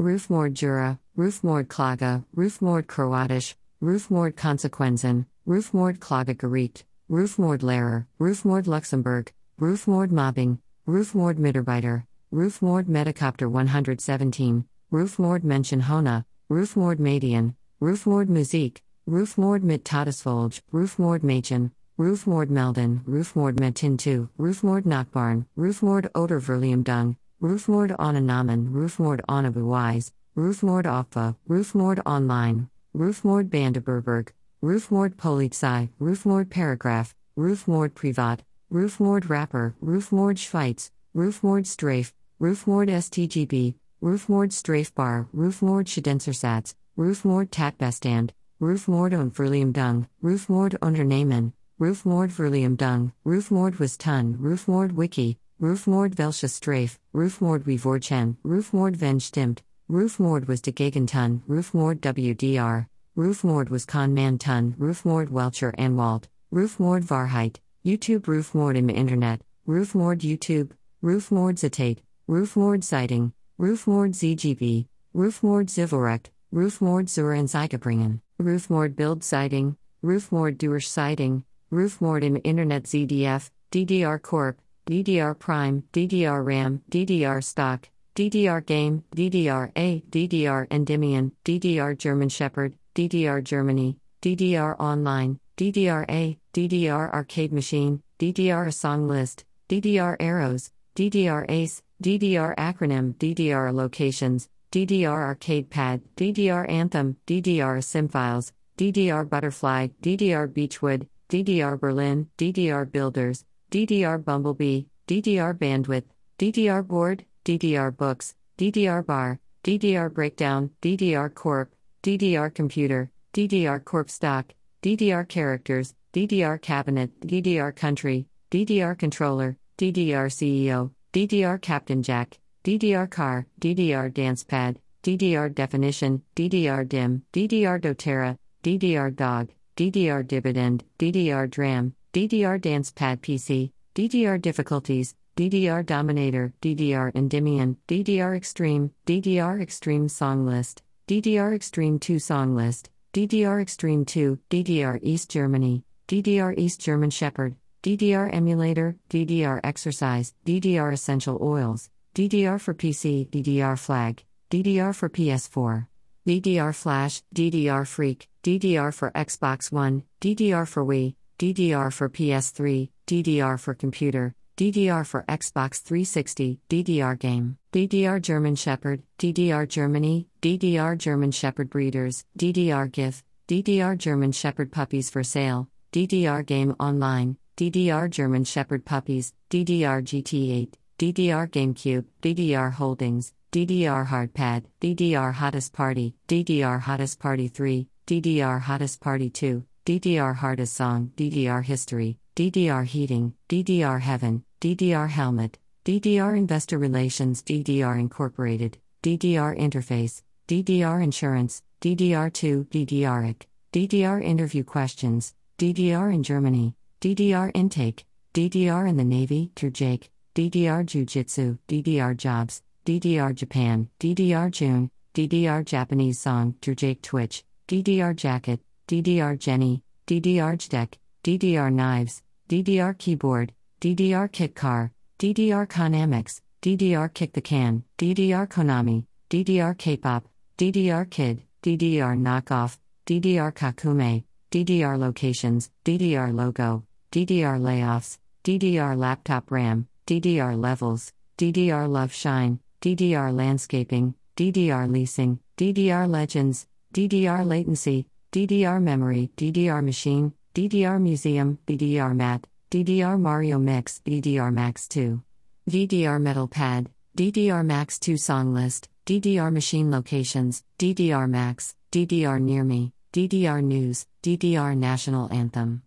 Rufmord 0.00 0.54
Jura, 0.54 0.98
Rufmord 1.16 1.68
Klaga, 1.68 2.24
Rufmord 2.34 2.86
Kroatisch, 2.86 3.54
Rufmord 3.82 4.34
Konsequenzen, 4.34 5.26
Rufmord 5.46 5.98
Klaga 5.98 6.34
Gericht, 6.34 6.84
Rufmord 7.10 7.60
Lehrer, 7.60 8.06
Rufmord 8.18 8.66
Luxembourg, 8.66 9.30
Rufmord 9.60 10.10
Mobbing, 10.10 10.58
Rufmord 10.88 11.36
Mitarbeiter, 11.36 12.06
Rufmord 12.32 12.86
Metacopter 12.86 13.50
117, 13.52 14.64
Rufmord 14.90 15.42
Menschen 15.42 15.82
Hona, 15.82 16.24
Rufmord 16.50 16.98
Median, 16.98 17.54
Rufmord 17.78 18.28
Muziek, 18.28 18.80
Rufmord 19.06 19.62
mit 19.62 19.84
Todesfolge, 19.84 20.62
Rufmord 20.72 21.22
Machen, 21.22 21.72
Rufmord 21.98 22.48
Melden, 22.48 23.00
Rufmord 23.04 23.60
Metin 23.60 23.98
2, 23.98 24.28
Rufmord 24.38 24.86
Nachbarn, 24.86 25.44
Rufmord 25.58 26.10
Oder 26.14 26.40
Verliumdung, 26.40 27.16
Rufmord 27.44 27.94
Onanamen, 27.98 28.70
Rufmord 28.70 29.20
Onabuwise, 29.28 30.12
Rufmord 30.34 30.86
Opfa, 30.86 31.36
Rufmord 31.46 32.00
Online, 32.06 32.70
Rufmord 32.96 33.50
Bandeberberg, 33.50 34.32
Rufmord 34.62 35.14
Polizei, 35.16 35.90
Rufmord 36.00 36.48
Paragraph, 36.48 37.14
Rufmord 37.36 37.94
Privat, 37.94 38.40
Rufmord 38.72 39.28
Rapper, 39.28 39.74
Rufmord 39.84 40.38
Schweiz, 40.38 40.90
Rufmord 41.14 41.66
Strafe, 41.66 42.14
Rufmord 42.40 42.88
STGB, 42.88 43.74
Rufmord 44.02 44.50
Strafbar, 44.50 45.28
Rufmord 45.36 45.86
Schadensersatz, 45.86 46.74
Rufmord 46.96 47.50
Tatbestand, 47.50 48.30
Rufmord 48.58 49.12
und 49.12 49.34
Verliumdung, 49.34 50.06
Rufmord 50.22 50.80
Unternehmen, 50.80 51.52
Rufmord 51.78 52.30
Verliumdung, 52.30 53.12
was 53.22 53.98
Ton, 53.98 54.38
Rufmord 54.40 54.96
Wiki, 54.96 55.36
Rufmord 55.64 56.14
Welsche 56.16 56.50
Strafe, 56.50 56.98
Rufmord 57.14 57.64
Wivorchen, 57.64 58.36
Rufmord 58.44 58.96
Ven 58.96 59.18
Stimmt, 59.18 59.62
Rufmord 59.90 60.46
was 60.46 60.60
de 60.60 60.72
Gegenton, 60.72 61.40
Rufmord 61.48 62.00
WDR, 62.00 62.86
Rufmord 63.16 63.70
was 63.70 63.86
Man 63.94 64.36
Ton, 64.36 64.74
Welcher 64.76 65.72
Anwalt, 65.78 66.28
Rufmord 66.52 67.02
Varheit, 67.02 67.60
YouTube 67.82 68.24
Rufmord 68.24 68.76
im 68.76 68.90
Internet, 68.90 69.40
Rufmord 69.66 70.22
YouTube, 70.22 70.72
Rufmord 71.02 71.56
Zitate, 71.56 72.02
Rufmord 72.28 72.84
Sighting, 72.84 73.32
Rufmord 73.58 74.10
ZGB, 74.10 74.86
Rufmord 75.14 75.70
Zivilrecht, 75.70 76.26
Rufmord 76.52 77.08
Zur 77.08 77.32
Anzeigebringen, 77.32 78.20
Rufmord 78.38 78.96
Bild 78.96 79.24
Sighting, 79.24 79.78
Rufmord 80.02 80.58
Durch 80.58 80.90
Sighting, 80.90 81.42
Rufmord 81.72 82.22
im 82.22 82.36
Internet 82.36 82.86
ZDF, 82.86 83.50
DDR 83.72 84.18
Corp, 84.20 84.58
DDR 84.86 85.38
Prime, 85.38 85.82
DDR 85.94 86.44
RAM, 86.44 86.82
DDR 86.90 87.42
Stock, 87.42 87.88
DDR 88.14 88.64
Game, 88.64 89.02
DDR 89.16 89.72
A, 89.76 90.02
DDR 90.10 90.66
Endymion, 90.70 91.32
DDR 91.42 91.96
German 91.96 92.28
Shepherd, 92.28 92.76
DDR 92.94 93.42
Germany, 93.42 93.96
DDR 94.20 94.76
Online, 94.78 95.38
DDR 95.56 96.04
A, 96.10 96.38
DDR 96.52 97.12
Arcade 97.14 97.52
Machine, 97.52 98.02
DDR 98.18 98.72
Song 98.72 99.08
List, 99.08 99.46
DDR 99.70 100.16
Arrows, 100.20 100.70
DDR 100.94 101.46
Ace, 101.48 101.82
DDR 102.02 102.54
Acronym, 102.56 103.14
DDR 103.14 103.72
Locations, 103.72 104.48
DDR 104.70 105.22
Arcade 105.28 105.70
Pad, 105.70 106.02
DDR 106.16 106.68
Anthem, 106.68 107.16
DDR 107.26 107.82
Simfiles, 107.82 108.52
DDR 108.76 109.26
Butterfly, 109.26 109.88
DDR 110.02 110.52
Beechwood, 110.52 111.08
DDR 111.30 111.80
Berlin, 111.80 112.28
DDR 112.36 112.90
Builders, 112.90 113.44
DDR 113.74 114.24
Bumblebee, 114.24 114.86
DDR 115.08 115.52
Bandwidth, 115.52 116.04
DDR 116.38 116.86
Board, 116.86 117.24
DDR 117.44 117.96
Books, 117.96 118.36
DDR 118.56 119.04
Bar, 119.04 119.40
DDR 119.64 120.14
Breakdown, 120.14 120.70
DDR 120.80 121.34
Corp, 121.34 121.74
DDR 122.04 122.54
Computer, 122.54 123.10
DDR 123.32 123.84
Corp 123.84 124.08
Stock, 124.10 124.54
DDR 124.80 125.28
Characters, 125.28 125.96
DDR 126.12 126.62
Cabinet, 126.62 127.20
DDR 127.22 127.74
Country, 127.74 128.28
DDR 128.52 128.96
Controller, 128.96 129.56
DDR 129.76 130.30
CEO, 130.30 130.92
DDR 131.12 131.60
Captain 131.60 132.00
Jack, 132.00 132.38
DDR 132.62 133.10
Car, 133.10 133.48
DDR 133.60 134.14
Dance 134.14 134.44
Pad, 134.44 134.78
DDR 135.02 135.52
Definition, 135.52 136.22
DDR 136.36 136.88
Dim, 136.88 137.24
DDR 137.32 137.80
doTERRA, 137.80 138.38
DDR 138.62 139.16
Dog, 139.16 139.50
DDR 139.76 140.24
Dividend, 140.24 140.84
DDR 141.00 141.50
DRAM, 141.50 141.92
DDR 142.14 142.60
Dance 142.60 142.92
Pad 142.92 143.22
PC, 143.22 143.72
DDR 143.96 144.40
Difficulties, 144.40 145.16
DDR 145.36 145.84
Dominator, 145.84 146.52
DDR 146.62 147.10
Endymion, 147.12 147.76
DDR 147.88 148.36
Extreme, 148.36 148.92
DDR 149.04 149.60
Extreme 149.60 150.08
Song 150.08 150.46
List, 150.46 150.84
DDR 151.08 151.52
Extreme 151.52 151.98
2 151.98 152.20
Song 152.20 152.54
List, 152.54 152.88
DDR 153.12 153.60
Extreme 153.60 154.04
2, 154.04 154.38
DDR 154.48 155.00
East 155.02 155.28
Germany, 155.28 155.82
DDR 156.06 156.54
East 156.56 156.80
German 156.80 157.10
Shepherd, 157.10 157.56
DDR 157.82 158.32
Emulator, 158.32 158.94
DDR 159.10 159.58
Exercise, 159.64 160.34
DDR 160.46 160.92
Essential 160.92 161.36
Oils, 161.42 161.90
DDR 162.14 162.60
for 162.60 162.74
PC, 162.74 163.28
DDR 163.28 163.76
Flag, 163.76 164.22
DDR 164.52 164.94
for 164.94 165.08
PS4, 165.08 165.88
DDR 166.28 166.72
Flash, 166.72 167.24
DDR 167.34 167.84
Freak, 167.84 168.28
DDR 168.44 168.94
for 168.94 169.10
Xbox 169.10 169.72
One, 169.72 170.04
DDR 170.20 170.68
for 170.68 170.84
Wii, 170.84 171.16
DDR 171.38 171.92
for 171.92 172.08
PS3, 172.08 172.90
DDR 173.06 173.58
for 173.58 173.74
Computer, 173.74 174.34
DDR 174.56 175.04
for 175.04 175.24
Xbox 175.28 175.82
360, 175.82 176.60
DDR 176.68 177.18
Game, 177.18 177.58
DDR 177.72 178.22
German 178.22 178.54
Shepherd, 178.54 179.02
DDR 179.18 179.66
Germany, 179.66 180.28
DDR 180.40 180.96
German 180.96 181.32
Shepherd 181.32 181.70
Breeders, 181.70 182.24
DDR 182.38 182.90
GIF, 182.90 183.24
DDR 183.48 183.98
German 183.98 184.30
Shepherd 184.30 184.70
Puppies 184.70 185.10
for 185.10 185.24
Sale, 185.24 185.68
DDR 185.92 186.46
Game 186.46 186.76
Online, 186.78 187.36
DDR 187.56 188.08
German 188.08 188.44
Shepherd 188.44 188.84
Puppies, 188.84 189.34
DDR 189.50 190.02
GT8, 190.04 190.72
DDR 190.98 191.50
GameCube, 191.50 192.04
DDR 192.22 192.72
Holdings, 192.72 193.32
DDR 193.50 194.06
Hardpad, 194.06 194.64
DDR 194.80 195.32
Hottest 195.32 195.72
Party, 195.72 196.14
DDR 196.28 196.80
Hottest 196.80 197.18
Party 197.18 197.48
3, 197.48 197.88
DDR 198.06 198.60
Hottest 198.60 199.00
Party 199.00 199.30
2, 199.30 199.64
DDR 199.86 200.36
Hardest 200.36 200.72
Song, 200.74 201.12
DDR 201.14 201.62
History, 201.62 202.16
DDR 202.36 202.86
Heating, 202.86 203.34
DDR 203.50 204.00
Heaven, 204.00 204.42
DDR 204.58 205.10
Helmet, 205.10 205.58
DDR 205.84 206.38
Investor 206.38 206.78
Relations, 206.78 207.42
DDR 207.42 208.00
Incorporated, 208.00 208.78
DDR 209.02 209.54
Interface, 209.58 210.22
DDR 210.48 211.04
Insurance, 211.04 211.62
DDR2, 211.82 212.66
DDR 212.68 213.28
IC, 213.28 213.46
DDR 213.74 214.24
Interview 214.24 214.64
Questions, 214.64 215.34
DDR 215.58 216.14
in 216.14 216.22
Germany, 216.22 216.74
DDR 217.02 217.50
Intake, 217.52 218.06
DDR 218.32 218.88
in 218.88 218.96
the 218.96 219.04
Navy, 219.04 219.50
to 219.56 219.70
Jake, 219.70 220.10
DDR 220.34 220.86
Jiu 220.86 221.04
Jitsu, 221.04 221.58
DDR 221.68 222.16
Jobs, 222.16 222.62
DDR 222.86 223.34
Japan, 223.34 223.90
DDR 224.00 224.50
June, 224.50 224.90
DDR 225.12 225.62
Japanese 225.62 226.18
Song, 226.18 226.54
to 226.62 226.74
Jake 226.74 227.02
Twitch, 227.02 227.44
DDR 227.68 228.16
Jacket, 228.16 228.60
DDR 228.86 229.38
Jenny, 229.38 229.82
DDR 230.06 230.56
JDEC, 230.58 230.94
DDR 231.22 231.72
Knives, 231.72 232.22
DDR 232.48 232.96
Keyboard, 232.98 233.52
DDR 233.80 234.30
Kit 234.30 234.54
Car, 234.54 234.92
DDR 235.18 235.66
Konamix, 235.66 236.40
DDR 236.60 237.12
Kick 237.12 237.32
the 237.32 237.40
Can, 237.40 237.84
DDR 237.98 238.46
Konami, 238.46 239.06
DDR 239.30 239.76
K-pop, 239.76 240.24
DDR 240.58 241.08
Kid, 241.08 241.42
DDR 241.62 242.18
Knockoff, 242.18 242.78
DDR 243.06 243.52
Kakume, 243.54 244.24
DDR 244.50 244.98
Locations, 244.98 245.70
DDR 245.84 246.34
Logo, 246.34 246.84
DDR 247.10 247.58
Layoffs, 247.58 248.18
DDR 248.44 248.96
Laptop 248.96 249.50
RAM, 249.50 249.88
DDR 250.06 250.60
Levels, 250.60 251.12
DDR 251.38 251.88
Love 251.88 252.12
Shine, 252.12 252.60
DDR 252.82 253.34
Landscaping, 253.34 254.14
DDR 254.36 254.90
leasing, 254.90 255.38
DDR 255.56 256.08
legends, 256.08 256.66
DDR 256.92 257.46
latency, 257.46 258.06
DDR 258.34 258.82
memory, 258.82 259.30
DDR 259.36 259.80
machine, 259.84 260.32
DDR 260.56 261.00
museum, 261.00 261.56
DDR 261.68 262.16
mat, 262.16 262.44
DDR 262.68 263.16
Mario 263.16 263.60
Mix, 263.60 264.00
DDR 264.04 264.52
Max 264.52 264.88
2. 264.88 265.22
DDR 265.70 266.20
metal 266.20 266.48
pad, 266.48 266.90
DDR 267.16 267.64
Max 267.64 267.96
2 268.00 268.16
song 268.16 268.52
list, 268.52 268.88
DDR 269.06 269.52
machine 269.52 269.88
locations, 269.88 270.64
DDR 270.80 271.30
Max, 271.30 271.76
DDR 271.92 272.40
Near 272.42 272.64
Me, 272.64 272.92
DDR 273.12 273.62
News, 273.62 274.04
DDR 274.24 274.76
National 274.76 275.32
Anthem. 275.32 275.82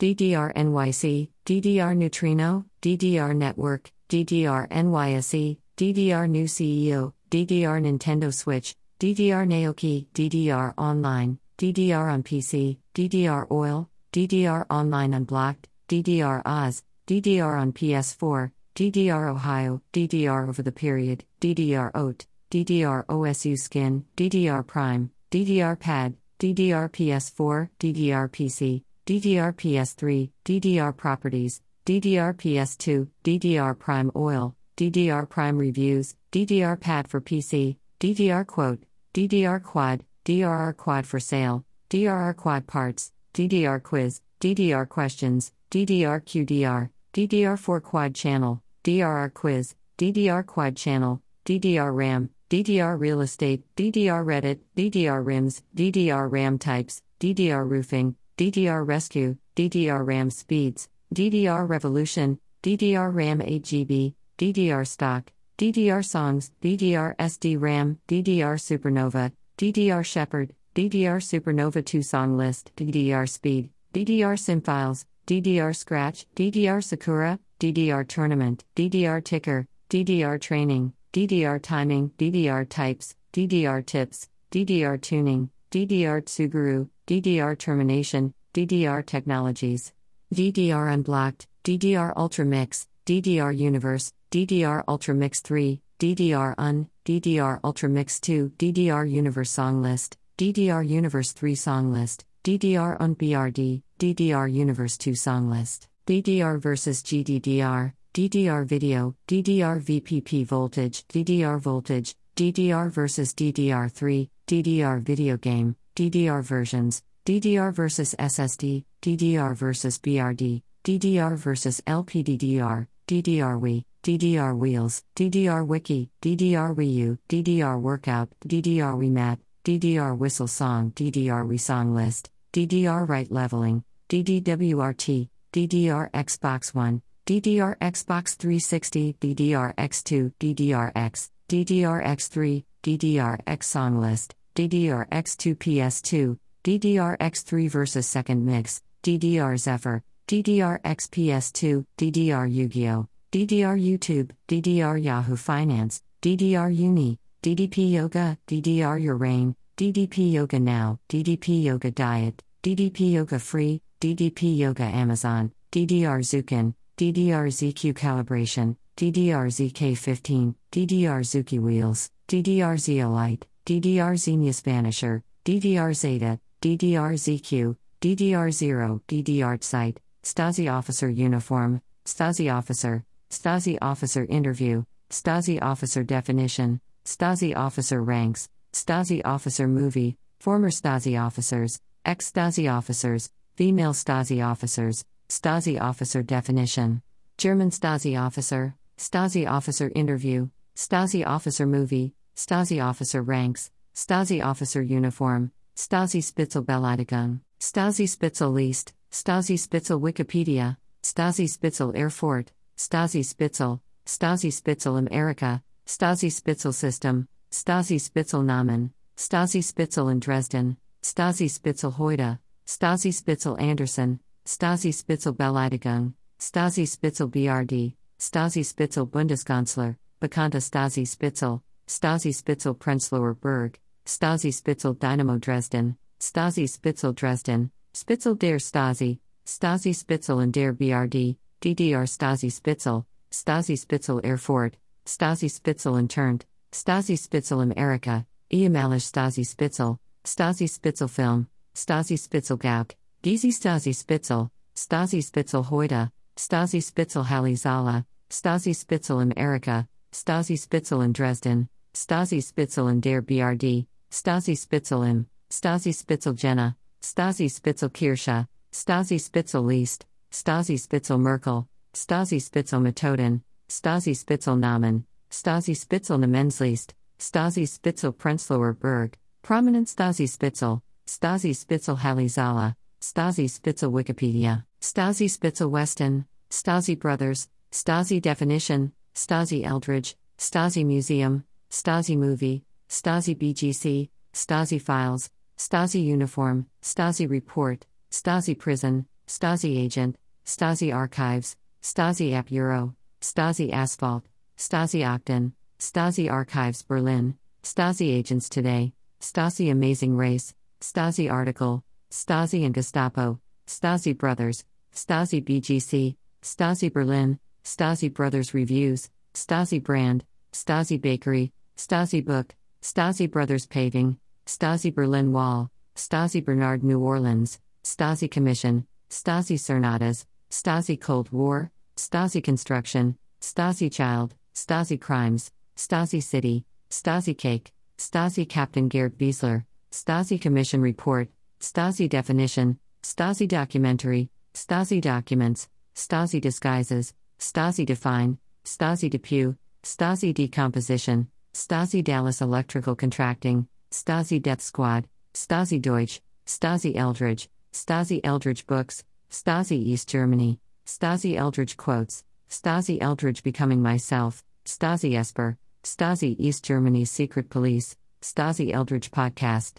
DDR 0.00 0.52
NYC, 0.52 1.28
DDR 1.46 1.96
Neutrino, 1.96 2.64
DDR 2.82 3.36
Network, 3.36 3.92
DDR 4.08 4.68
NYSE, 4.68 5.58
DDR 5.76 6.28
New 6.28 6.46
CEO, 6.46 7.12
DDR 7.30 7.80
Nintendo 7.80 8.34
Switch, 8.34 8.74
DDR 8.98 9.46
Naoki, 9.46 10.06
DDR 10.12 10.74
Online, 10.76 11.38
DDR 11.56 12.12
on 12.12 12.22
PC, 12.22 12.78
DDR 12.94 13.48
Oil, 13.50 13.88
DDR 14.12 14.66
Online 14.70 15.14
Unblocked, 15.14 15.68
DDR 15.88 16.42
Oz, 16.44 16.82
DDR 17.06 17.60
on 17.60 17.72
PS4, 17.72 18.50
DDR 18.74 19.30
Ohio, 19.30 19.80
DDR 19.92 20.48
over 20.48 20.62
the 20.62 20.72
period, 20.72 21.24
DDR 21.40 21.92
OAT, 21.94 22.26
DDR 22.50 23.06
OSU 23.06 23.56
Skin, 23.56 24.04
DDR 24.16 24.66
Prime, 24.66 25.10
DDR 25.30 25.78
Pad, 25.78 26.16
DDR 26.40 26.90
PS4, 26.90 27.68
DDR 27.78 28.28
PC, 28.28 28.82
DDR 29.06 29.54
PS3, 29.54 30.30
DDR 30.44 30.96
Properties, 30.96 31.60
DDR 31.86 32.34
PS2, 32.34 33.08
DDR 33.22 33.78
Prime 33.78 34.10
Oil, 34.16 34.56
DDR 34.76 35.28
Prime 35.28 35.56
Reviews, 35.56 36.16
DDR 36.32 36.80
Pad 36.80 37.06
for 37.06 37.20
PC, 37.20 37.76
DDR 38.00 38.44
Quote, 38.44 38.82
DDR 39.12 39.62
Quad, 39.62 40.04
DRR 40.24 40.74
Quad 40.74 41.06
for 41.06 41.20
sale, 41.20 41.66
DRR 41.90 42.34
Quad 42.34 42.66
Parts, 42.66 43.12
DDR 43.34 43.82
Quiz, 43.82 44.22
DDR 44.40 44.88
Questions, 44.88 45.52
DDR 45.70 46.24
QDR, 46.24 46.88
DDR4 47.12 47.82
Quad 47.82 48.14
Channel, 48.14 48.62
DRR 48.84 49.34
Quiz, 49.34 49.74
DDR 49.98 50.46
Quad 50.46 50.76
Channel, 50.76 51.20
DDR 51.44 51.94
RAM, 51.94 52.30
DDR 52.48 52.98
Real 52.98 53.20
Estate, 53.20 53.64
DDR 53.76 54.24
Reddit, 54.24 54.60
DDR 54.76 55.22
RIMS, 55.22 55.62
DDR 55.76 56.32
RAM 56.32 56.58
Types, 56.58 57.02
DDR 57.20 57.68
Roofing, 57.68 58.16
DDR 58.38 58.86
Rescue, 58.86 59.36
DDR 59.56 60.06
RAM 60.06 60.30
Speeds, 60.30 60.88
DDR 61.14 61.68
Revolution, 61.68 62.38
DDR 62.62 63.14
RAM 63.14 63.40
8GB, 63.40 64.14
DDR 64.38 64.86
Stock, 64.86 65.30
DDR 65.58 66.02
Songs, 66.02 66.50
DDR 66.62 67.14
SD 67.16 67.60
RAM, 67.60 67.98
DDR 68.08 68.58
Supernova, 68.58 69.32
DDR 69.56 70.04
Shepherd, 70.04 70.52
DDR 70.74 71.22
Supernova 71.22 71.84
2 71.84 72.02
Song 72.02 72.36
List, 72.36 72.72
DDR 72.76 73.28
Speed, 73.28 73.70
DDR 73.92 74.64
Files, 74.64 75.06
DDR 75.28 75.74
Scratch, 75.76 76.26
DDR 76.34 76.82
Sakura, 76.82 77.38
DDR 77.60 78.06
Tournament, 78.06 78.64
DDR 78.74 79.22
Ticker, 79.22 79.68
DDR 79.88 80.40
Training, 80.40 80.92
DDR 81.12 81.62
Timing, 81.62 82.10
DDR 82.18 82.68
Types, 82.68 83.14
DDR 83.32 83.86
Tips, 83.86 84.28
DDR 84.50 85.00
Tuning, 85.00 85.50
DDR 85.70 86.20
Tsuguru, 86.22 86.88
DDR 87.06 87.56
Termination, 87.56 88.34
DDR 88.54 89.06
Technologies, 89.06 89.92
DDR 90.34 90.92
Unblocked, 90.92 91.46
DDR 91.62 92.12
Ultra 92.16 92.44
Mix, 92.44 92.88
DDR 93.06 93.56
Universe, 93.56 94.12
DDR 94.32 94.82
Ultra 94.88 95.14
Mix 95.14 95.40
3, 95.40 95.80
DDR 96.00 96.54
Un, 96.58 96.88
DDR 97.04 97.60
Ultra 97.62 97.88
Mix 97.90 98.18
2, 98.18 98.52
DDR 98.56 99.10
Universe 99.10 99.50
Song 99.50 99.82
List, 99.82 100.16
DDR 100.38 100.88
Universe 100.88 101.32
3 101.32 101.54
Song 101.54 101.92
List, 101.92 102.24
DDR 102.44 102.96
Un 102.98 103.14
BRD, 103.14 103.82
DDR 103.98 104.50
Universe 104.50 104.96
2 104.96 105.14
Song 105.14 105.50
List, 105.50 105.88
DDR 106.06 106.58
vs 106.58 107.02
GDDR, 107.02 107.92
DDR 108.14 108.64
Video, 108.64 109.14
DDR 109.28 109.82
VPP 109.82 110.46
Voltage, 110.46 111.06
DDR 111.08 111.60
Voltage, 111.60 112.16
DDR 112.36 112.90
vs 112.90 113.34
DDR3, 113.34 114.30
DDR 114.46 115.02
Video 115.02 115.36
Game, 115.36 115.76
DDR 115.94 116.42
Versions, 116.42 117.02
DDR 117.26 117.74
vs 117.74 118.14
SSD, 118.18 118.84
DDR 119.02 119.54
vs 119.54 119.98
BRD, 119.98 120.62
DDR 120.82 121.36
vs 121.36 121.82
LPDDR, 121.86 122.86
DDR 123.06 123.60
Wii, 123.60 123.84
DDR 124.04 124.54
Wheels, 124.54 125.02
DDR 125.16 125.66
Wiki, 125.66 126.10
DDR 126.20 126.76
Wii 126.76 126.92
U, 126.92 127.18
DDR 127.26 127.80
Workout, 127.80 128.28
DDR 128.46 128.94
Wii 128.98 129.10
Mat, 129.10 129.38
DDR 129.64 130.14
Whistle 130.14 130.46
Song, 130.46 130.90
DDR 130.90 131.48
Wii 131.48 131.58
Song 131.58 131.94
List, 131.94 132.30
DDR 132.52 133.08
Right 133.08 133.32
Leveling, 133.32 133.82
DDWRT, 134.10 135.30
DDR 135.54 136.10
Xbox 136.10 136.74
One, 136.74 137.00
DDR 137.24 137.78
Xbox 137.78 138.36
360, 138.36 139.16
DDR 139.22 139.74
X2, 139.76 140.34
DDR 140.38 140.92
X, 140.94 141.30
DDR 141.48 142.04
X3, 142.04 142.62
DDR 142.82 143.40
X 143.46 143.66
Song 143.66 143.98
List, 143.98 144.34
DDR 144.54 145.08
X2 145.08 145.56
PS2, 145.56 146.36
DDR 146.62 147.16
X3 147.16 147.70
vs 147.70 148.06
Second 148.06 148.44
Mix, 148.44 148.82
DDR 149.02 149.58
Zephyr, 149.58 150.02
DDR 150.28 150.82
XPS2, 150.82 151.86
DDR 151.96 152.52
Yu 152.52 152.68
Gi 152.68 152.88
Oh!, 152.90 153.08
DDR 153.34 153.76
YouTube, 153.76 154.30
DDR 154.46 155.02
Yahoo 155.02 155.34
Finance, 155.34 156.00
DDR 156.22 156.72
Uni, 156.72 157.18
DDP 157.42 157.90
Yoga, 157.90 158.38
DDR 158.46 159.02
Your 159.02 159.16
Rain, 159.16 159.56
DDP 159.76 160.30
Yoga 160.30 160.60
Now, 160.60 161.00
DDP 161.08 161.60
Yoga 161.64 161.90
Diet, 161.90 162.40
DDP 162.62 163.10
Yoga 163.10 163.40
Free, 163.40 163.82
DDP 164.00 164.56
Yoga 164.56 164.84
Amazon, 164.84 165.50
DDR 165.72 166.22
Zukin, 166.22 166.74
DDR 166.96 167.48
ZQ 167.50 167.94
Calibration, 167.94 168.76
DDR 168.96 169.50
ZK15, 169.50 170.54
DDR 170.70 171.24
Zuki 171.24 171.58
Wheels, 171.58 172.12
DDR 172.28 172.78
Zeolite, 172.78 173.42
DDR 173.66 174.14
Zenius 174.14 174.62
Vanisher, 174.62 175.22
DDR 175.44 175.92
Zeta, 175.92 176.38
DDR 176.62 177.14
ZQ, 177.14 177.74
DDR 178.00 178.52
0, 178.52 179.02
DDR 179.08 179.64
Site, 179.64 180.00
Stasi 180.22 180.72
Officer 180.72 181.08
Uniform, 181.10 181.82
Stasi 182.04 182.54
Officer, 182.54 183.04
Stasi 183.34 183.76
Officer 183.82 184.24
Interview, 184.26 184.84
Stasi 185.10 185.60
Officer 185.60 186.04
Definition, 186.04 186.80
Stasi 187.04 187.54
Officer 187.56 188.00
Ranks, 188.00 188.48
Stasi 188.72 189.22
Officer 189.24 189.66
Movie, 189.66 190.16
Former 190.38 190.70
Stasi 190.70 191.20
Officers, 191.20 191.80
Ex 192.04 192.30
Stasi 192.30 192.72
Officers, 192.72 193.30
Female 193.56 193.92
Stasi 193.92 194.38
Officers, 194.46 195.04
Stasi 195.28 195.80
Officer 195.80 196.22
Definition, 196.22 197.02
German 197.36 197.70
Stasi 197.70 198.16
Officer, 198.16 198.76
Stasi 198.98 199.50
Officer 199.50 199.90
Interview, 199.96 200.48
Stasi 200.76 201.26
Officer 201.26 201.66
Movie, 201.66 202.14
Stasi 202.36 202.80
Officer 202.82 203.20
Ranks, 203.20 203.72
Stasi 203.96 204.44
Officer 204.44 204.82
Uniform, 204.82 205.50
Stasi 205.76 206.22
Spitzel 206.22 206.64
Beleidigung, 206.64 207.40
Stasi 207.58 208.08
Spitzel 208.08 208.52
List, 208.52 208.94
Stasi 209.10 209.58
Spitzel 209.58 210.00
Wikipedia, 210.00 210.76
Stasi 211.02 211.48
Spitzel 211.48 211.92
Erfurt, 211.96 212.52
Stasi 212.76 213.24
Spitzel, 213.24 213.80
Stasi 214.04 214.52
Spitzel 214.52 214.96
America, 214.96 215.62
Stasi 215.86 216.30
Spitzel 216.30 216.72
System, 216.72 217.28
Stasi 217.50 218.00
Spitzel 218.00 218.42
Namen, 218.42 218.92
Stasi 219.16 219.62
Spitzel 219.62 220.08
in 220.08 220.18
Dresden, 220.18 220.76
Stasi 221.02 221.48
Spitzel 221.48 221.92
Heute, 221.92 222.40
Stasi 222.66 223.12
Spitzel 223.14 223.56
Anderson, 223.60 224.18
Stasi 224.44 224.92
Spitzel 224.92 225.32
Beleidigung, 225.32 226.14
Stasi 226.40 226.86
Spitzel 226.86 227.28
BRD, 227.28 227.94
Stasi 228.18 228.64
Spitzel 228.64 229.06
Bundeskanzler, 229.06 229.96
Bekannte 230.20 230.58
Stasi 230.58 231.06
Spitzel, 231.06 231.62
Stasi 231.86 232.34
Spitzel 232.34 232.74
Prenzlauer 232.74 233.34
Berg, 233.34 233.78
Stasi 234.04 234.52
Spitzel 234.52 234.94
Dynamo 234.94 235.38
Dresden, 235.38 235.96
Stasi 236.18 236.68
Spitzel 236.68 237.12
Dresden, 237.12 237.70
Spitzel 237.94 238.34
der 238.34 238.58
Stasi, 238.58 239.20
Stasi 239.46 239.94
Spitzel 239.94 240.40
in 240.40 240.50
der 240.50 240.72
BRD, 240.72 241.36
DDR 241.64 242.04
Stasi 242.06 242.52
Spitzel, 242.52 243.06
Stasi 243.32 243.78
Spitzel 243.78 244.20
Erfurt, 244.22 244.74
Stasi 245.06 245.50
Spitzel 245.50 245.96
interned, 245.96 246.44
Stasi 246.70 247.18
Spitzel 247.18 247.62
America, 247.62 248.26
ehemalige 248.52 249.00
Stasi 249.00 249.46
Spitzel, 249.46 249.98
Stasi 250.26 250.68
Spitzel 250.68 251.08
Film, 251.08 251.48
Stasi 251.74 252.18
Spitzel 252.18 252.58
Gauk, 252.58 252.94
Gizi 253.22 253.50
Stasi 253.50 253.94
Spitzel, 253.94 254.50
Stasi 254.76 255.22
Spitzel 255.24 255.62
Heute, 255.64 256.10
Stasi 256.36 256.82
Spitzel 256.82 257.24
Halle 257.24 257.56
Zala, 257.56 258.04
Stasi 258.28 258.76
Spitzel 258.76 259.20
America, 259.22 259.88
Stasi 260.12 260.58
Spitzel 260.58 261.00
in 261.00 261.14
Dresden, 261.14 261.66
Stasi 261.94 262.42
Spitzel 262.42 262.88
in 262.90 263.00
der 263.00 263.22
BRD, 263.22 263.86
Stasi 264.10 264.54
Spitzel 264.54 265.02
im, 265.04 265.26
Stasi 265.50 265.94
Spitzel 265.94 266.34
Jena, 266.34 266.76
Stasi 267.00 267.48
Spitzel 267.50 267.88
Kirche, 267.88 268.46
Stasi 268.70 269.18
Spitzel 269.18 269.62
List, 269.62 270.04
Stasi 270.34 270.76
Spitzel 270.76 271.20
Merkel, 271.20 271.68
Stasi 271.94 272.42
Spitzel 272.42 272.82
Methoden, 272.82 273.40
Stasi 273.68 274.16
Spitzel 274.16 274.58
Namen, 274.58 275.04
Stasi 275.30 275.76
Spitzel 275.76 276.18
Namensliest, 276.18 276.92
Stasi 277.20 277.68
Spitzel 277.68 278.12
Prenzlauer 278.12 278.76
Berg, 278.76 279.16
Prominent 279.44 279.86
Stasi 279.86 280.28
Spitzel, 280.28 280.82
Stasi 281.06 281.54
Spitzel 281.54 281.98
Halizala, 281.98 282.74
Stasi 283.00 283.48
Spitzel 283.48 283.92
Wikipedia, 283.92 284.64
Stasi 284.80 285.30
Spitzel 285.30 285.70
Weston, 285.70 286.26
Stasi 286.50 286.98
Brothers, 286.98 287.46
Stasi 287.70 288.20
Definition, 288.20 288.90
Stasi 289.14 289.64
Eldridge, 289.64 290.16
Stasi 290.36 290.84
Museum, 290.84 291.44
Stasi 291.70 292.16
Movie, 292.18 292.64
Stasi 292.88 293.38
BGC, 293.38 294.08
Stasi 294.32 294.82
Files, 294.82 295.30
Stasi 295.56 296.04
Uniform, 296.04 296.66
Stasi 296.82 297.30
Report, 297.30 297.86
Stasi 298.10 298.58
Prison, 298.58 299.06
Stasi 299.28 299.78
Agent, 299.78 300.16
Stasi 300.46 300.94
Archives, 300.94 301.56
Stasi 301.82 302.32
App 302.34 302.50
Euro, 302.50 302.94
Stasi 303.20 303.72
Asphalt, 303.72 304.24
Stasi 304.58 305.00
Octon, 305.00 305.52
Stasi 305.78 306.30
Archives 306.30 306.82
Berlin, 306.82 307.36
Stasi 307.62 308.12
Agents 308.12 308.48
Today, 308.48 308.92
Stasi 309.20 309.70
Amazing 309.70 310.16
Race, 310.16 310.54
Stasi 310.80 311.30
Article, 311.32 311.82
Stasi 312.10 312.64
and 312.64 312.74
Gestapo, 312.74 313.40
Stasi 313.66 314.16
Brothers, 314.16 314.64
Stasi 314.94 315.42
BGC, 315.42 316.16
Stasi 316.42 316.92
Berlin, 316.92 317.38
Stasi 317.64 318.12
Brothers 318.12 318.52
Reviews, 318.52 319.08
Stasi 319.32 319.82
Brand, 319.82 320.24
Stasi 320.52 321.00
Bakery, 321.00 321.52
Stasi 321.76 322.24
Book, 322.24 322.54
Stasi 322.82 323.30
Brothers 323.30 323.66
Paving, 323.66 324.18
Stasi 324.46 324.94
Berlin 324.94 325.32
Wall, 325.32 325.70
Stasi 325.96 326.44
Bernard 326.44 326.84
New 326.84 327.00
Orleans, 327.00 327.58
Stasi 327.82 328.30
Commission, 328.30 328.86
Stasi 329.08 329.56
Cernadas, 329.58 330.26
Stasi 330.54 331.00
Cold 331.00 331.32
War, 331.32 331.72
Stasi 331.96 332.40
Construction, 332.40 333.18
Stasi 333.40 333.90
Child, 333.90 334.36
Stasi 334.54 335.00
Crimes, 335.00 335.50
Stasi 335.76 336.22
City, 336.22 336.64
Stasi 336.88 337.36
Cake, 337.36 337.72
Stasi 337.98 338.48
Captain 338.48 338.88
Gerd 338.88 339.18
Wiesler, 339.18 339.64
Stasi 339.90 340.40
Commission 340.40 340.80
Report, 340.80 341.28
Stasi 341.58 342.08
Definition, 342.08 342.78
Stasi 343.02 343.48
Documentary, 343.48 344.30
Stasi 344.54 345.00
Documents, 345.00 345.68
Stasi 345.96 346.40
Disguises, 346.40 347.14
Stasi 347.40 347.84
Define, 347.84 348.38
Stasi 348.64 349.10
Depew, 349.10 349.56
Stasi 349.82 350.32
Decomposition, 350.32 351.26
Stasi 351.52 352.02
Dallas 352.02 352.40
Electrical 352.40 352.94
Contracting, 352.94 353.66
Stasi 353.90 354.40
Death 354.40 354.62
Squad, 354.62 355.08
Stasi 355.34 355.82
Deutsch, 355.82 356.20
Stasi 356.46 356.94
Eldredge, 356.94 357.48
Stasi 357.72 358.20
Eldredge 358.22 358.64
Books, 358.68 359.02
Stasi 359.34 359.72
East 359.72 360.08
Germany, 360.08 360.60
Stasi 360.86 361.34
Eldredge 361.34 361.76
Quotes, 361.76 362.22
Stasi 362.48 363.00
Eldredge 363.00 363.42
Becoming 363.42 363.82
Myself, 363.82 364.44
Stasi 364.64 365.18
Esper, 365.18 365.58
Stasi 365.82 366.36
East 366.38 366.64
Germany's 366.64 367.10
Secret 367.10 367.50
Police, 367.50 367.96
Stasi 368.22 368.72
Eldredge 368.72 369.10
Podcast, 369.10 369.78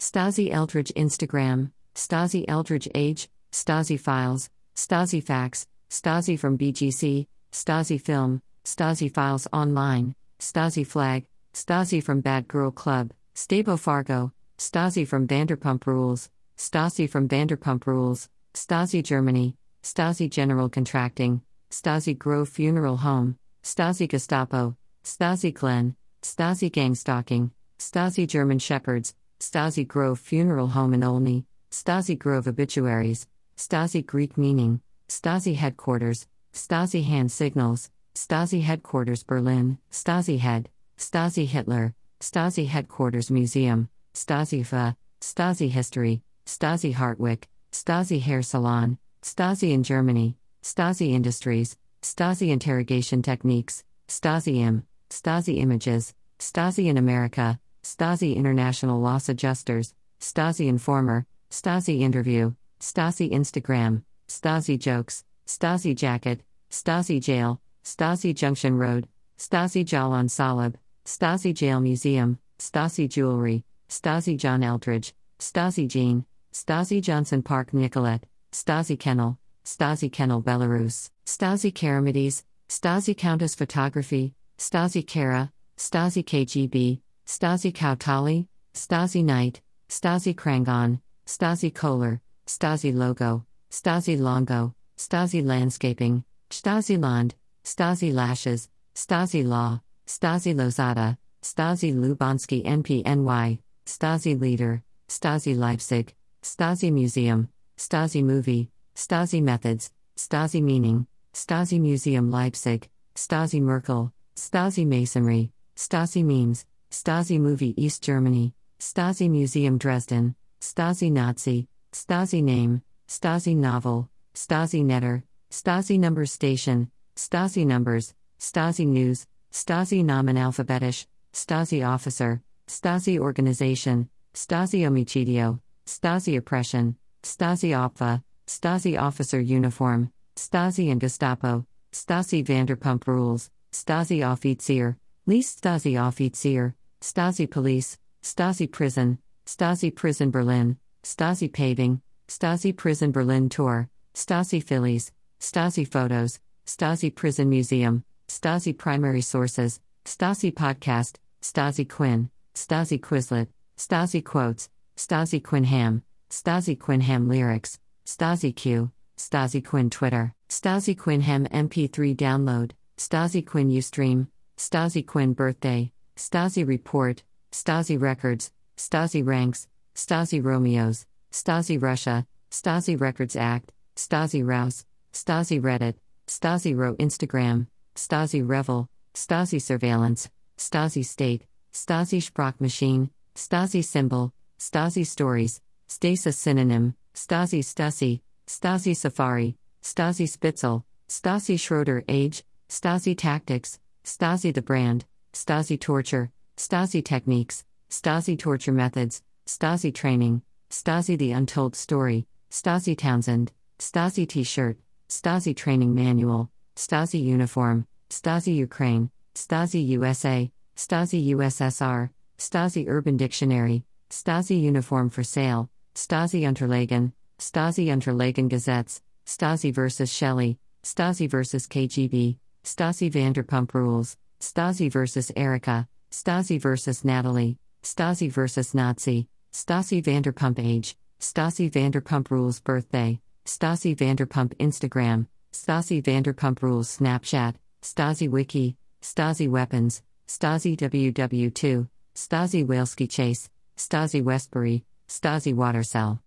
Stasi 0.00 0.50
Eldredge 0.50 0.92
Instagram, 0.94 1.70
Stasi 1.94 2.44
Eldredge 2.48 2.88
Age, 2.92 3.28
Stasi 3.52 4.00
Files, 4.00 4.50
Stasi 4.74 5.22
Facts, 5.22 5.68
Stasi 5.88 6.36
from 6.36 6.58
BGC, 6.58 7.28
Stasi 7.52 8.00
Film, 8.00 8.42
Stasi 8.64 9.14
Files 9.14 9.46
Online, 9.52 10.12
Stasi 10.40 10.84
Flag, 10.84 11.24
Stasi 11.54 12.02
from 12.02 12.20
Bad 12.20 12.48
Girl 12.48 12.72
Club, 12.72 13.12
Stabo 13.36 13.78
Fargo, 13.78 14.32
Stasi 14.58 15.06
from 15.06 15.28
Vanderpump 15.28 15.86
Rules, 15.86 16.30
Stasi 16.56 17.08
from 17.08 17.28
Vanderpump 17.28 17.86
Rules, 17.86 18.28
Stasi 18.58 19.04
Germany, 19.04 19.54
Stasi 19.84 20.28
General 20.28 20.68
Contracting, 20.68 21.42
Stasi 21.70 22.18
Grove 22.18 22.48
Funeral 22.48 22.96
Home, 22.96 23.38
Stasi 23.62 24.08
Gestapo, 24.08 24.76
Stasi 25.04 25.54
Glen, 25.54 25.94
Stasi 26.22 26.70
Gang 26.70 26.96
Stalking, 26.96 27.52
Stasi 27.78 28.26
German 28.26 28.58
Shepherds, 28.58 29.14
Stasi 29.38 29.86
Grove 29.86 30.18
Funeral 30.18 30.66
Home 30.66 30.92
in 30.92 31.04
Olney, 31.04 31.46
Stasi 31.70 32.18
Grove 32.18 32.46
Obituaries, 32.46 33.28
Stasi 33.56 34.04
Greek 34.04 34.36
Meaning, 34.36 34.80
Stasi 35.08 35.54
Headquarters, 35.54 36.26
Stasi 36.52 37.04
Hand 37.04 37.30
Signals, 37.30 37.90
Stasi 38.16 38.60
Headquarters 38.60 39.22
Berlin, 39.22 39.78
Stasi 39.92 40.40
Head, 40.40 40.68
Stasi 40.98 41.46
Hitler, 41.46 41.94
Stasi 42.18 42.66
Headquarters 42.66 43.30
Museum, 43.30 43.88
Stasi 44.14 44.66
FA, 44.66 44.96
Stasi 45.20 45.70
History, 45.70 46.22
Stasi 46.44 46.92
Hartwick, 46.92 47.44
Stasi 47.72 48.20
Hair 48.20 48.42
Salon, 48.42 48.98
Stasi 49.22 49.72
in 49.72 49.82
Germany, 49.82 50.36
Stasi 50.62 51.12
Industries, 51.12 51.76
Stasi 52.02 52.48
Interrogation 52.48 53.22
Techniques, 53.22 53.84
Stasi 54.08 54.58
Im, 54.58 54.84
Stasi 55.10 55.58
Images, 55.58 56.14
Stasi 56.38 56.86
in 56.86 56.96
America, 56.96 57.58
Stasi 57.82 58.36
International 58.36 59.00
Loss 59.00 59.28
Adjusters, 59.28 59.94
Stasi 60.20 60.68
Informer, 60.68 61.26
Stasi 61.50 62.00
Interview, 62.00 62.54
Stasi 62.80 63.30
Instagram, 63.30 64.02
Stasi 64.28 64.78
Jokes, 64.78 65.24
Stasi 65.46 65.94
Jacket, 65.94 66.40
Stasi 66.70 67.20
Jail, 67.20 67.60
Stasi 67.84 68.34
Junction 68.34 68.76
Road, 68.76 69.08
Stasi 69.38 69.84
Jalan 69.84 70.28
Salib, 70.28 70.74
Stasi 71.04 71.54
Jail 71.54 71.80
Museum, 71.80 72.38
Stasi 72.58 73.08
Jewelry, 73.08 73.64
Stasi 73.88 74.36
John 74.36 74.62
Eldredge, 74.62 75.12
Stasi 75.38 75.88
Jean, 75.88 76.26
Stasi 76.52 77.00
Johnson 77.02 77.42
Park 77.42 77.72
Nicolet, 77.72 78.24
Stasi 78.52 78.98
Kennel, 78.98 79.38
Stasi 79.64 80.10
Kennel 80.10 80.42
Belarus, 80.42 81.10
Stasi 81.26 81.72
Karamides, 81.72 82.42
Stasi 82.68 83.16
Countess 83.16 83.54
Photography, 83.54 84.34
Stasi 84.58 85.06
Kara, 85.06 85.52
Stasi 85.76 86.24
KGB, 86.24 87.00
Stasi 87.26 87.72
Kautali, 87.72 88.46
Stasi 88.74 89.22
Knight, 89.22 89.60
Stasi 89.88 90.34
Krangon, 90.34 91.00
Stasi 91.26 91.74
Kohler, 91.74 92.20
Stasi 92.46 92.94
Logo, 92.94 93.44
Stasi 93.70 94.18
Longo, 94.18 94.74
Stasi 94.96 95.44
Landscaping, 95.44 96.24
Stasi 96.50 97.00
Land, 97.00 97.34
Stasi 97.64 98.12
Lashes, 98.12 98.68
Stasi 98.94 99.46
Law, 99.46 99.80
Stasi 100.06 100.54
Lozada, 100.54 101.18
Stasi 101.42 101.94
Lubansky 101.94 102.64
NPNY, 102.64 103.58
Stasi 103.86 104.40
Leader, 104.40 104.82
Stasi 105.08 105.56
Leipzig, 105.56 106.14
Stasi 106.42 106.92
Museum, 106.92 107.48
Stasi 107.76 108.22
Movie, 108.22 108.70
Stasi 108.94 109.42
Methods, 109.42 109.90
Stasi 110.16 110.62
Meaning, 110.62 111.06
Stasi 111.34 111.80
Museum 111.80 112.30
Leipzig, 112.30 112.88
Stasi 113.14 113.60
Merkel, 113.60 114.12
Stasi 114.36 114.86
Masonry, 114.86 115.50
Stasi 115.76 116.24
Memes, 116.24 116.64
Stasi 116.90 117.38
Movie 117.40 117.74
East 117.82 118.02
Germany, 118.02 118.54
Stasi 118.80 119.28
Museum 119.28 119.78
Dresden, 119.78 120.34
Stasi 120.60 121.10
Nazi, 121.10 121.66
Stasi 121.92 122.42
Name, 122.42 122.82
Stasi 123.08 123.56
Novel, 123.56 124.08
Stasi 124.34 124.84
Netter, 124.84 125.22
Stasi 125.50 125.98
Number 125.98 126.26
Station, 126.26 126.90
Stasi 127.16 127.66
Numbers, 127.66 128.14
Stasi 128.38 128.86
News, 128.86 129.26
Stasi 129.52 130.04
Namen 130.04 130.36
Alphabetisch, 130.36 131.06
Stasi 131.32 131.86
Officer, 131.86 132.42
Stasi 132.66 133.18
Organization, 133.18 134.08
Stasi 134.34 134.80
Omicidio, 134.86 135.60
Stasi 135.88 136.36
Oppression, 136.36 136.96
Stasi 137.22 137.70
Opfa, 137.70 138.22
Stasi 138.46 139.00
Officer 139.00 139.40
Uniform, 139.40 140.12
Stasi 140.36 140.92
and 140.92 141.00
Gestapo, 141.00 141.64
Stasi 141.92 142.44
Vanderpump 142.44 143.06
Rules, 143.06 143.48
Stasi 143.72 144.20
Offizier, 144.20 144.96
Least 145.24 145.62
Stasi 145.62 145.94
Offizier, 145.94 146.74
Stasi 147.00 147.50
Police, 147.50 147.96
Stasi 148.22 148.70
Prison, 148.70 149.18
Stasi 149.46 149.90
Prison 149.94 150.30
Berlin, 150.30 150.76
Stasi 151.02 151.50
Paving, 151.50 152.02
Stasi 152.28 152.76
Prison 152.76 153.10
Berlin 153.10 153.48
Tour, 153.48 153.88
Stasi 154.14 154.62
Phillies, 154.62 155.10
Stasi 155.40 155.88
Photos, 155.88 156.38
Stasi 156.66 157.14
Prison 157.14 157.48
Museum, 157.48 158.04
Stasi 158.28 158.76
Primary 158.76 159.22
Sources, 159.22 159.80
Stasi 160.04 160.52
Podcast, 160.52 161.16
Stasi 161.40 161.88
Quinn, 161.88 162.28
Stasi 162.54 163.00
Quizlet, 163.00 163.48
Stasi 163.78 164.22
Quotes, 164.22 164.68
Stasi 164.98 165.40
Quinham, 165.40 166.02
Stasi 166.28 166.76
Quinham 166.76 167.28
Lyrics, 167.28 167.78
Stasi 168.04 168.54
Q, 168.54 168.90
Stasi 169.16 169.64
Quinn 169.64 169.88
Twitter, 169.90 170.34
Stasi 170.48 170.98
Quinham 170.98 171.46
MP3 171.46 172.16
download, 172.16 172.72
Stasi 172.96 173.46
Quinn 173.46 173.70
Ustream, 173.70 174.26
Stasi 174.56 175.06
Quinn 175.06 175.34
Birthday, 175.34 175.92
Stasi 176.16 176.66
Report, 176.66 177.22
Stasi 177.52 178.00
Records, 178.00 178.50
Stasi 178.76 179.24
Ranks, 179.24 179.68
Stasi 179.94 180.42
Romeos, 180.42 181.06
Stasi 181.30 181.80
Russia, 181.80 182.26
Stasi 182.50 183.00
Records 183.00 183.36
Act, 183.36 183.70
Stasi 183.94 184.44
Rouse, 184.44 184.84
Stasi 185.12 185.60
Reddit, 185.60 185.94
Stasi 186.26 186.76
Ro 186.76 186.96
Instagram, 186.96 187.68
Stasi 187.94 188.42
Revel, 188.44 188.88
Stasi 189.14 189.62
Surveillance, 189.62 190.28
Stasi 190.56 191.04
State, 191.04 191.44
Stasi 191.72 192.20
Sprachmaschine, 192.20 193.10
Stasi 193.36 193.84
Symbol, 193.84 194.32
Stasi 194.58 195.06
Stories, 195.06 195.60
Stasi 195.88 196.34
Synonym, 196.34 196.94
Stasi 197.14 197.60
Stasi, 197.60 198.20
Stasi 198.46 198.96
Safari, 198.96 199.56
Stasi 199.82 200.26
Spitzel, 200.28 200.84
Stasi 201.08 201.58
Schroeder 201.58 202.04
Age, 202.08 202.44
Stasi 202.68 203.16
Tactics, 203.16 203.78
Stasi 204.04 204.52
the 204.52 204.62
Brand, 204.62 205.04
Stasi 205.32 205.80
Torture, 205.80 206.30
Stasi 206.56 207.04
techniques, 207.04 207.64
Stasi 207.88 208.38
torture 208.38 208.72
methods, 208.72 209.22
Stasi 209.46 209.94
training, 209.94 210.42
Stasi 210.70 211.16
the 211.16 211.32
untold 211.32 211.76
story, 211.76 212.26
Stasi 212.50 212.96
Townsend, 212.98 213.52
Stasi 213.78 214.28
t 214.28 214.42
shirt, 214.42 214.76
Stasi 215.08 215.56
training 215.56 215.94
manual, 215.94 216.50
Stasi 216.76 217.22
uniform, 217.22 217.86
Stasi 218.10 218.54
Ukraine, 218.54 219.10
Stasi 219.34 219.86
USA, 219.86 220.50
Stasi 220.76 221.28
USSR, 221.28 222.10
Stasi 222.38 222.88
Urban 222.88 223.16
Dictionary, 223.16 223.84
Stasi 224.10 224.60
Uniform 224.60 225.10
for 225.10 225.22
Sale, 225.22 225.68
Stasi 225.94 226.42
Unterlagen, 226.42 227.12
Stasi 227.38 227.86
Unterlagen 227.86 228.48
Gazettes, 228.48 229.02
Stasi 229.26 229.72
vs. 229.72 230.10
Shelley, 230.10 230.58
Stasi 230.82 231.28
vs. 231.28 231.66
KGB, 231.66 232.38
Stasi 232.64 233.10
Vanderpump 233.10 233.74
Rules, 233.74 234.16
Stasi 234.40 234.90
vs. 234.90 235.30
Erica, 235.36 235.86
Stasi 236.10 236.60
vs. 236.60 237.04
Natalie, 237.04 237.58
Stasi 237.82 238.30
vs. 238.30 238.74
Nazi, 238.74 239.28
Stasi 239.52 240.02
Vanderpump 240.02 240.58
Age, 240.58 240.96
Stasi 241.20 241.70
Vanderpump 241.70 242.30
Rules 242.30 242.60
Birthday, 242.60 243.20
Stasi 243.44 243.96
Vanderpump 243.96 244.54
Instagram, 244.56 245.26
Stasi 245.52 246.02
Vanderpump 246.02 246.62
Rules 246.62 246.96
Snapchat, 246.98 247.54
Stasi 247.82 248.28
Wiki, 248.28 248.76
Stasi 249.02 249.48
Weapons, 249.48 250.02
Stasi 250.26 250.76
WW2, 250.76 251.88
Stasi 252.14 252.66
Waleski 252.66 253.10
Chase, 253.10 253.50
Stasi 253.78 254.22
Westbury, 254.22 254.84
Stasi 255.08 255.54
Watercell. 255.54 256.18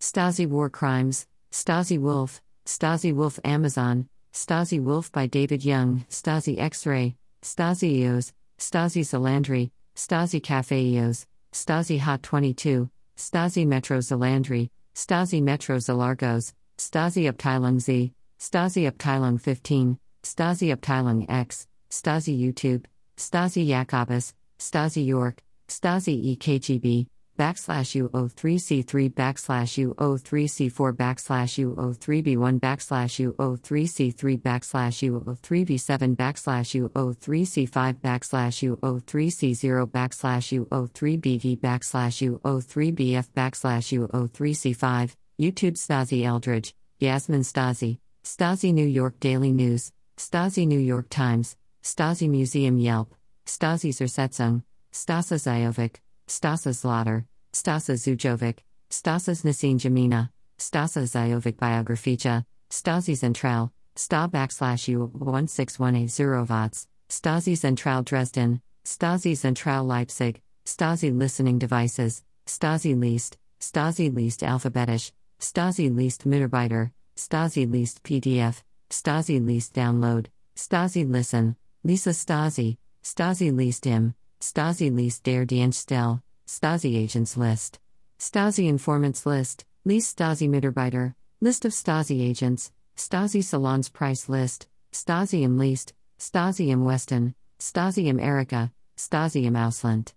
Stasi 0.00 0.46
War 0.46 0.70
Crimes, 0.70 1.26
Stasi 1.50 1.98
Wolf, 1.98 2.40
Stasi 2.64 3.12
Wolf 3.12 3.40
Amazon, 3.44 4.08
Stasi 4.32 4.80
Wolf 4.80 5.10
by 5.10 5.26
David 5.26 5.64
Young, 5.64 6.06
Stasi 6.08 6.58
X 6.60 6.86
Ray, 6.86 7.16
Stasi 7.42 7.98
EOS, 7.98 8.32
Stasi 8.58 9.02
Zalandri, 9.02 9.70
Stasi 9.96 10.40
Cafe 10.40 10.94
EOS, 10.94 11.26
Stasi 11.52 11.98
Hot 11.98 12.22
22, 12.22 12.88
Stasi 13.16 13.66
Metro 13.66 13.98
Zalandri, 13.98 14.70
Stasi 14.94 15.42
Metro 15.42 15.78
Zalargos, 15.78 16.52
Stasi 16.78 17.30
Abteilung 17.30 17.80
Z, 17.80 18.12
Stasi 18.38 18.88
Abteilung 18.90 19.40
15, 19.40 19.98
Stasi 20.22 20.74
Abteilung 20.74 21.28
X, 21.28 21.66
Stasi 21.90 22.38
YouTube, 22.38 22.84
Stasi 23.16 23.66
Jacobus, 23.66 24.34
Stasi 24.58 25.04
York, 25.04 25.42
Stasi 25.72 26.36
EKGB, 26.36 27.06
backslash 27.38 27.90
U03C3 28.04 29.14
backslash 29.14 29.72
U03C4 29.88 30.92
backslash 30.92 31.52
U03B1 31.64 32.60
backslash 32.60 33.14
U03C3 33.32 34.42
backslash 34.42 34.96
U03B7 35.10 36.14
backslash 36.14 36.68
U03C5 36.92 38.00
backslash 38.06 38.56
U03C0 38.76 39.86
backslash 39.90 40.46
U03BV 40.60 41.58
backslash 41.60 42.16
U03BF 42.42 43.26
backslash 43.34 43.86
U03C5, 43.98 45.14
YouTube 45.40 45.78
Stasi 45.78 46.24
Eldredge, 46.24 46.74
Yasmin 47.00 47.40
Stasi, 47.40 47.96
Stasi 48.22 48.74
New 48.74 48.86
York 48.86 49.18
Daily 49.20 49.52
News, 49.52 49.90
Stasi 50.18 50.66
New 50.66 50.78
York 50.78 51.08
Times, 51.08 51.56
Stasi 51.82 52.28
Museum 52.28 52.76
Yelp, 52.76 53.14
Stasi 53.46 53.90
Zersetzung, 53.90 54.62
Stasa 54.92 55.38
Zajovic, 55.38 55.96
Stasa 56.28 56.72
Zlotter, 56.72 57.24
Stasa 57.52 57.94
Zujovic, 57.94 58.58
Stasas 58.90 59.42
Nasin 59.42 59.78
Jamina, 59.78 60.30
Stasa 60.58 61.02
Zajovic 61.02 61.56
Biografia, 61.56 62.44
Stasi 62.70 63.14
Zentral, 63.16 63.70
Sta 63.96 64.28
backslash 64.28 64.88
U 64.88 65.10
16180 65.14 66.46
Vots, 66.46 66.86
Stasi 67.08 67.54
Zentral 67.54 68.04
Dresden, 68.04 68.60
Stasi 68.84 69.32
Zentral 69.32 69.86
Leipzig, 69.86 70.40
Stasi 70.66 71.16
Listening 71.16 71.58
Devices, 71.58 72.22
Stasi 72.46 72.98
Least, 72.98 73.38
Stasi 73.60 74.14
Least 74.14 74.42
Alphabetisch, 74.42 75.12
Stasi 75.40 75.94
Least 75.94 76.24
Mitarbeiter, 76.24 76.92
Stasi 77.16 77.70
Least 77.70 78.02
PDF, 78.02 78.62
Stasi 78.90 79.44
Least 79.44 79.74
Download, 79.74 80.26
Stasi 80.56 81.10
Listen, 81.10 81.56
Lisa 81.82 82.10
Stasi, 82.10 82.76
Stasi 83.02 83.56
Least 83.56 83.86
Im, 83.86 84.14
Stasi 84.42 84.90
Least 84.90 85.22
Der 85.22 85.46
Dienststelle, 85.46 86.20
Stasi 86.48 86.96
Agents 87.04 87.36
List. 87.36 87.78
Stasi 88.18 88.66
Informants 88.68 89.24
List, 89.24 89.64
List 89.84 90.18
Stasi 90.18 90.48
Mitarbeiter, 90.48 91.14
List 91.40 91.64
of 91.64 91.70
Stasi 91.72 92.28
Agents, 92.28 92.72
Stasi 92.96 93.40
Salons 93.40 93.88
Price 93.88 94.28
List, 94.28 94.66
Stasi 94.92 95.44
im 95.44 95.56
List, 95.58 95.94
Stasi 96.18 96.70
im 96.72 96.84
Westen, 96.84 97.34
Stasi 97.60 98.08
im 98.08 98.18
Erika, 98.18 98.72
Stasi 98.98 99.44
im 99.44 99.54
Ausland. 99.54 100.12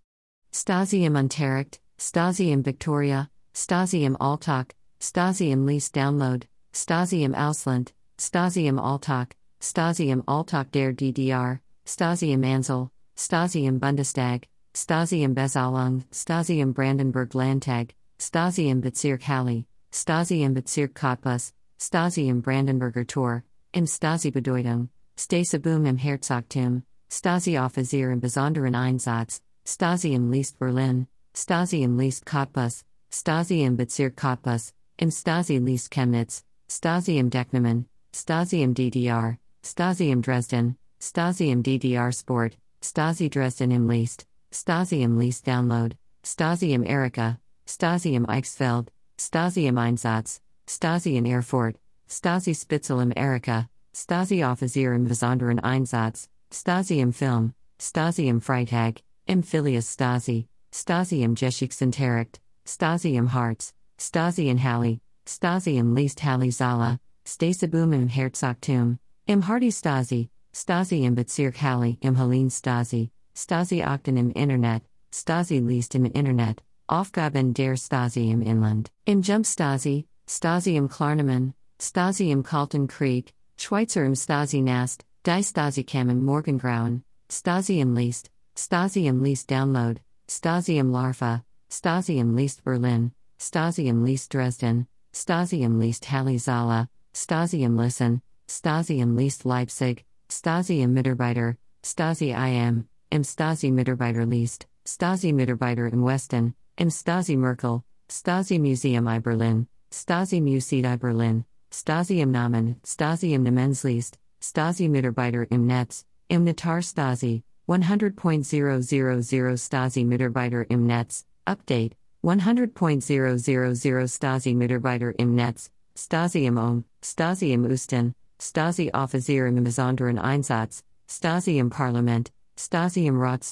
Stasi 0.51 1.05
im 1.05 1.15
Unterricht, 1.15 1.79
Stasi 1.99 2.51
im 2.51 2.65
Victoria, 2.65 3.29
Stasi 3.53 4.05
im 4.05 4.19
Alltag, 4.19 4.73
Stasi 4.99 5.51
im 5.51 5.67
List 5.67 5.95
Download, 5.95 6.47
Stasi 6.73 7.23
im 7.23 7.35
Ausland, 7.35 7.93
Stasi 8.19 8.65
im 8.65 8.79
Alltag, 8.79 9.35
Stasi 9.61 10.09
im 10.09 10.23
Alltag 10.27 10.71
der 10.71 10.93
DDR, 10.93 11.59
Stasi 11.85 12.31
im 12.31 12.43
Ansel, 12.43 12.89
Stasi 13.17 13.65
im 13.65 13.79
Bundestag, 13.79 14.45
Stasi 14.75 15.23
im 15.23 15.33
Bezahlung, 15.33 16.03
Stasi 16.11 16.59
im 16.59 16.73
Brandenburg 16.73 17.33
Landtag, 17.33 17.95
Stasi 18.19 18.69
im 18.69 18.81
Bezirk 18.81 19.25
Halle, 19.25 19.63
Stasi 19.89 20.43
im 20.43 20.53
Bezirk 20.53 20.95
Cottbus, 20.95 21.53
Stasi 21.79 22.27
im 22.27 22.41
Brandenburger 22.41 23.07
Tor, 23.07 23.43
im 23.71 23.87
Stasi 23.87 24.31
Bedeutung, 24.31 24.89
Stasibum 25.17 25.85
im 25.85 25.97
Herzogtum, 25.97 26.83
Stasi 27.09 27.57
Offizier 27.57 28.11
im 28.11 28.19
Besonderen 28.19 28.75
Einsatz, 28.75 29.41
Stasi 29.65 30.13
im 30.13 30.29
List 30.29 30.59
Berlin, 30.59 31.07
Stasi 31.33 31.83
im 31.83 31.97
List 31.97 32.25
Cottbus, 32.25 32.83
Stasi 33.13 33.63
im 33.63 33.77
Bezirk 33.77 34.17
Cottbus, 34.17 34.73
im 34.97 35.09
Stasi 35.09 35.59
List 35.59 35.89
Chemnitz, 35.89 36.43
Stasi 36.69 37.17
im 37.17 37.29
Decknamen, 37.29 37.85
Stasi 38.13 38.61
im 38.61 38.73
DDR, 38.73 39.37
Stasi 39.63 40.11
im 40.11 40.21
Dresden, 40.21 40.75
Stasi 40.99 41.49
im 41.49 41.63
DDR 41.63 42.11
Sport, 42.11 42.57
Stasi 42.85 43.29
Dresden 43.29 43.71
im 43.71 43.89
List, 43.89 44.27
Stasi 44.51 45.01
im 45.01 45.17
List 45.17 45.47
Download, 45.47 45.97
Stasi 46.23 46.71
im 46.71 46.83
Erika, 46.83 47.39
Stasi 47.65 48.13
im 48.13 48.29
Eichsfeld, 48.29 48.91
Stasi 49.19 49.65
im 49.65 49.79
Einsatz, 49.79 50.39
Stasi 50.69 51.17
in 51.17 51.25
Erfurt, 51.25 51.77
Stasi 52.07 52.53
Spitzel 52.53 53.01
im 53.01 53.11
Erika, 53.11 53.67
Stasi 53.91 54.43
Offizier 54.45 54.93
im 54.93 55.05
Besonderen 55.05 55.59
Einsatz, 55.59 56.29
Stasi 56.53 56.99
im 56.99 57.11
Film, 57.11 57.53
Stasi 57.81 58.27
im 58.27 58.39
Freitag, 58.39 59.01
im 59.25 59.41
Filius 59.41 59.91
Stasi, 59.91 60.45
Stasi 60.71 61.23
im 61.23 61.33
Geschichtsunterricht, 61.33 62.39
Stasi 62.67 63.15
im 63.15 63.33
Harz, 63.33 63.73
Stasi 63.99 64.47
in 64.47 64.59
Halle, 64.63 64.99
Stasi 65.27 65.77
im 65.77 65.95
List 65.95 66.23
Halle 66.23 66.51
Zala, 66.51 66.99
Stasibum 67.27 67.93
im 67.93 68.07
Herzogtum, 68.07 68.99
im 69.25 69.47
Hardy 69.47 69.71
Stasi, 69.71 70.29
Stasi 70.57 71.03
im 71.03 71.15
Bezirk 71.15 71.61
Halle 71.61 71.97
im 71.99 72.15
Helene 72.15 72.49
Stasi, 72.49 73.11
Stasi 73.35 73.83
Achten 73.83 74.15
im 74.15 74.31
Internet, 74.31 74.83
Stasi 75.13 75.59
List 75.59 75.95
im 75.95 76.05
Internet, 76.05 76.63
Aufgaben 76.87 77.53
der 77.53 77.75
Stasi 77.75 78.31
im 78.31 78.41
Inland, 78.41 78.89
im 79.03 79.21
Jump 79.21 79.45
Stasi, 79.45 80.05
Stasi 80.29 80.77
im 80.77 80.87
Klarnamen, 80.87 81.53
Stasi 81.77 82.31
im 82.31 82.41
Kalten 82.41 82.87
Krieg, 82.87 83.33
Schweizer 83.57 84.05
im 84.05 84.15
Stasi 84.15 84.61
Nast, 84.61 85.03
Die 85.25 85.43
Stasi 85.43 85.83
Kam 85.83 86.09
im 86.09 86.23
Morgengrauen, 86.23 87.03
Stasi 87.29 87.81
im 87.81 87.93
List, 87.93 88.31
Stasi 88.57 89.07
im 89.07 89.21
List 89.21 89.51
Download, 89.51 89.99
Stasi 90.29 90.77
im 90.77 90.89
Larva, 90.89 91.43
Stasi 91.69 92.17
im 92.17 92.33
List 92.33 92.63
Berlin, 92.63 93.11
Stasi 93.41 93.89
im 93.89 94.05
List 94.05 94.33
Dresden, 94.33 94.87
Stasi 95.13 95.63
im 95.63 95.81
List 95.81 96.09
Halle 96.09 96.37
Zala, 96.37 96.87
Stasi 97.13 97.63
im 97.63 97.75
Listen, 97.77 98.21
Stasi 98.47 99.01
im 99.01 99.17
List 99.17 99.43
Leipzig, 99.43 100.05
Stasi 100.29 100.81
im 100.81 100.93
Mitarbeiter, 100.93 101.57
Stasi 101.83 102.31
IM, 102.33 102.87
im 103.11 103.23
Stasi 103.23 103.71
Mitarbeiter 103.71 104.25
List, 104.25 104.67
Stasi 104.85 105.31
Mitarbeiter 105.31 105.87
im 105.87 106.03
Westen, 106.03 106.53
im 106.77 106.89
Stasi 106.89 107.37
Merkel, 107.37 107.83
Stasi 108.09 108.59
Museum 108.59 109.07
I 109.07 109.19
Berlin, 109.19 109.67
Stasi 109.91 110.41
Museet 110.41 110.85
I 110.85 110.97
Berlin, 110.97 111.45
Stasi 111.71 112.21
im 112.21 112.31
Namen, 112.31 112.77
Stasi 112.83 113.33
im 113.33 113.43
Namenslist, 113.43 114.17
Stasi 114.41 114.89
Mitarbeiter 114.89 115.45
im 115.51 115.67
Netz, 115.67 116.05
im 116.27 116.43
Natar 116.43 116.81
Stasi, 116.81 117.43
100.000 117.67 119.57
Stasi 119.57 120.05
Mitarbeiter 120.05 120.65
im 120.69 120.87
Netz, 120.87 121.25
Update, 121.45 121.95
100.000 122.23 124.07
Stasi 124.07 124.55
Mitarbeiter 124.55 125.13
im 125.19 125.35
Netz, 125.35 125.69
Stasi 125.95 126.45
im 126.45 126.57
Ohm, 126.57 126.83
Stasi 127.03 127.53
im 127.53 127.65
Usten, 127.65 128.15
Stasi 128.41 128.91
Offizier 128.93 129.47
im 129.47 129.63
Besonderen 129.63 130.19
Einsatz, 130.19 130.83
Stasi 131.09 131.57
im 131.57 131.69
Parlament, 131.69 132.31
Stasi 132.57 133.07
im 133.07 133.19
Rat 133.19 133.43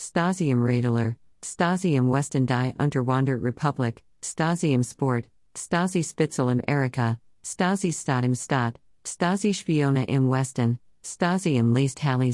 Stasi 0.00 0.50
im 0.50 0.62
Radler, 0.62 1.16
Stasi 1.44 1.94
im 1.96 2.10
Westen 2.10 2.46
die 2.46 2.74
Unterwandert 2.78 3.42
Republik, 3.42 4.02
Stasi 4.22 4.72
im 4.72 4.82
Sport, 4.82 5.26
Stasi 5.56 6.02
Spitzel 6.02 6.50
im 6.50 6.60
Erika, 6.66 7.18
Stasi 7.44 7.92
Stadt 7.92 8.24
im 8.24 8.34
Stadt, 8.34 8.78
Stasi 9.06 9.54
Spione 9.54 10.04
im 10.04 10.30
Westen, 10.30 10.78
Stasi 11.04 11.56
im 11.56 11.74
List 11.74 12.02
Halle 12.02 12.32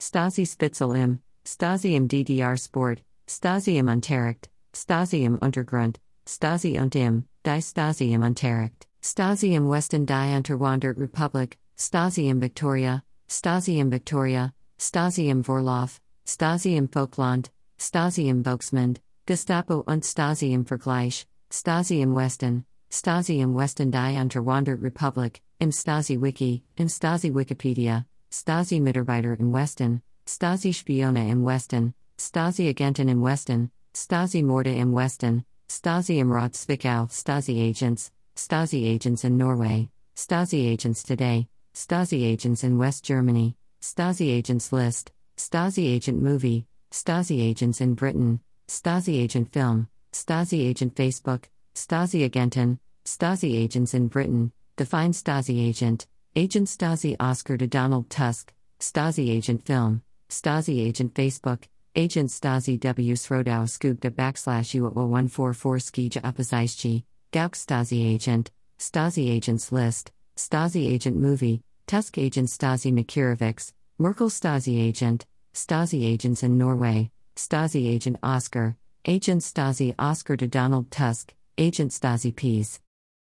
Stasi 0.00 0.46
Spitzel 0.46 0.94
im, 0.96 1.20
Stasi 1.46 1.96
im 1.96 2.08
DDR 2.08 2.56
Sport, 2.56 3.02
Stasi 3.28 3.78
im 3.78 3.88
Unterricht, 3.88 4.48
Stasi 4.74 5.24
im 5.24 5.38
Untergrund, 5.38 5.98
Stasi 6.28 6.78
und 6.78 6.94
im, 6.94 7.24
die 7.44 7.62
Stasi 7.62 8.12
im 8.12 8.22
Unterricht, 8.22 8.85
Stasi 9.08 9.54
im 9.54 9.70
Westen 9.70 10.04
die 10.04 10.34
Unterwandert 10.36 10.98
Republik, 10.98 11.58
Stasi 11.78 12.28
im 12.28 12.40
Victoria, 12.40 13.04
Stasi 13.28 13.78
im 13.78 13.92
Victoria, 13.92 14.52
Stasi 14.80 15.28
im 15.30 15.44
Vorlauf, 15.44 16.00
Stasi 16.26 16.76
im 16.76 16.88
Folkland, 16.88 17.52
Stasi 17.78 18.28
im 18.28 18.42
Volksmund, 18.42 19.00
Gestapo 19.24 19.84
und 19.86 20.04
Stasi 20.04 20.52
im 20.52 20.66
Vergleich, 20.66 21.24
Stasi 21.52 22.02
im 22.02 22.16
Westen, 22.16 22.64
Stasi 22.90 23.38
im 23.38 23.54
Westen 23.56 23.92
die 23.92 24.18
Unterwandert 24.20 24.82
Republik, 24.82 25.40
im 25.60 25.70
Stasi 25.70 26.20
Wiki, 26.20 26.64
im 26.74 26.88
Stasi 26.88 27.32
Wikipedia, 27.32 28.06
Stasi 28.32 28.80
Mitarbeiter 28.80 29.38
im 29.38 29.52
Westen, 29.52 30.02
Stasi 30.28 30.72
Spione 30.72 31.30
im 31.30 31.46
Westen, 31.46 31.94
Stasi 32.18 32.68
Agenten 32.68 33.08
im 33.08 33.22
Westen, 33.22 33.70
Stasi 33.94 34.42
Morde 34.42 34.74
im 34.74 34.96
Westen, 34.96 35.44
Stasi 35.70 36.18
im 36.18 36.32
Rat 36.32 36.56
Zwickau, 36.56 37.06
Stasi 37.08 37.70
Agents, 37.70 38.10
Stasi 38.36 38.86
Agents 38.86 39.24
in 39.24 39.38
Norway, 39.38 39.88
Stasi 40.14 40.68
Agents 40.68 41.02
Today, 41.02 41.48
Stasi 41.74 42.22
Agents 42.22 42.64
in 42.64 42.76
West 42.78 43.02
Germany, 43.02 43.56
Stasi 43.80 44.30
Agents 44.30 44.72
List, 44.72 45.10
Stasi 45.38 45.86
Agent 45.86 46.22
Movie, 46.22 46.66
Stasi 46.90 47.40
Agents 47.42 47.80
in 47.80 47.94
Britain, 47.94 48.40
Stasi 48.68 49.18
Agent 49.22 49.52
Film, 49.52 49.88
Stasi 50.12 50.68
Agent 50.68 50.94
Facebook, 50.94 51.44
Stasi 51.74 52.24
Agenten, 52.24 52.78
Stasi 53.06 53.56
Agents 53.56 53.94
in 53.94 54.08
Britain, 54.08 54.52
Define 54.76 55.12
Stasi 55.12 55.66
Agent, 55.66 56.06
Agent 56.34 56.68
Stasi 56.68 57.16
Oscar 57.18 57.56
to 57.56 57.66
Donald 57.66 58.10
Tusk, 58.10 58.52
Stasi 58.78 59.30
Agent 59.30 59.64
Film, 59.64 60.02
Stasi 60.28 60.86
Agent 60.86 61.14
Facebook, 61.14 61.64
Agent 61.94 62.28
Stasi 62.28 62.78
W. 62.80 63.14
Srodau 63.14 63.64
Skugda 63.64 64.10
backslash 64.10 64.78
U0144 64.78 65.80
Skija 65.80 66.20
Opozicji, 66.22 67.04
Gauck 67.32 67.52
Stasi 67.52 68.14
Agent, 68.14 68.50
Stasi 68.78 69.30
Agents 69.30 69.72
List, 69.72 70.12
Stasi 70.36 70.90
Agent 70.90 71.16
Movie, 71.16 71.62
Tusk 71.86 72.18
Agent 72.18 72.48
Stasi 72.48 72.92
Makirovics, 72.92 73.72
Merkel 73.98 74.28
Stasi 74.30 74.80
Agent, 74.80 75.26
Stasi 75.54 76.04
Agents 76.04 76.42
in 76.42 76.58
Norway, 76.58 77.10
Stasi 77.34 77.88
Agent 77.88 78.18
Oscar, 78.22 78.76
Agent 79.04 79.42
Stasi 79.42 79.94
Oscar 79.98 80.36
to 80.36 80.46
Donald 80.46 80.90
Tusk, 80.90 81.34
Agent 81.58 81.92
Stasi 81.92 82.34
Peace. 82.34 82.80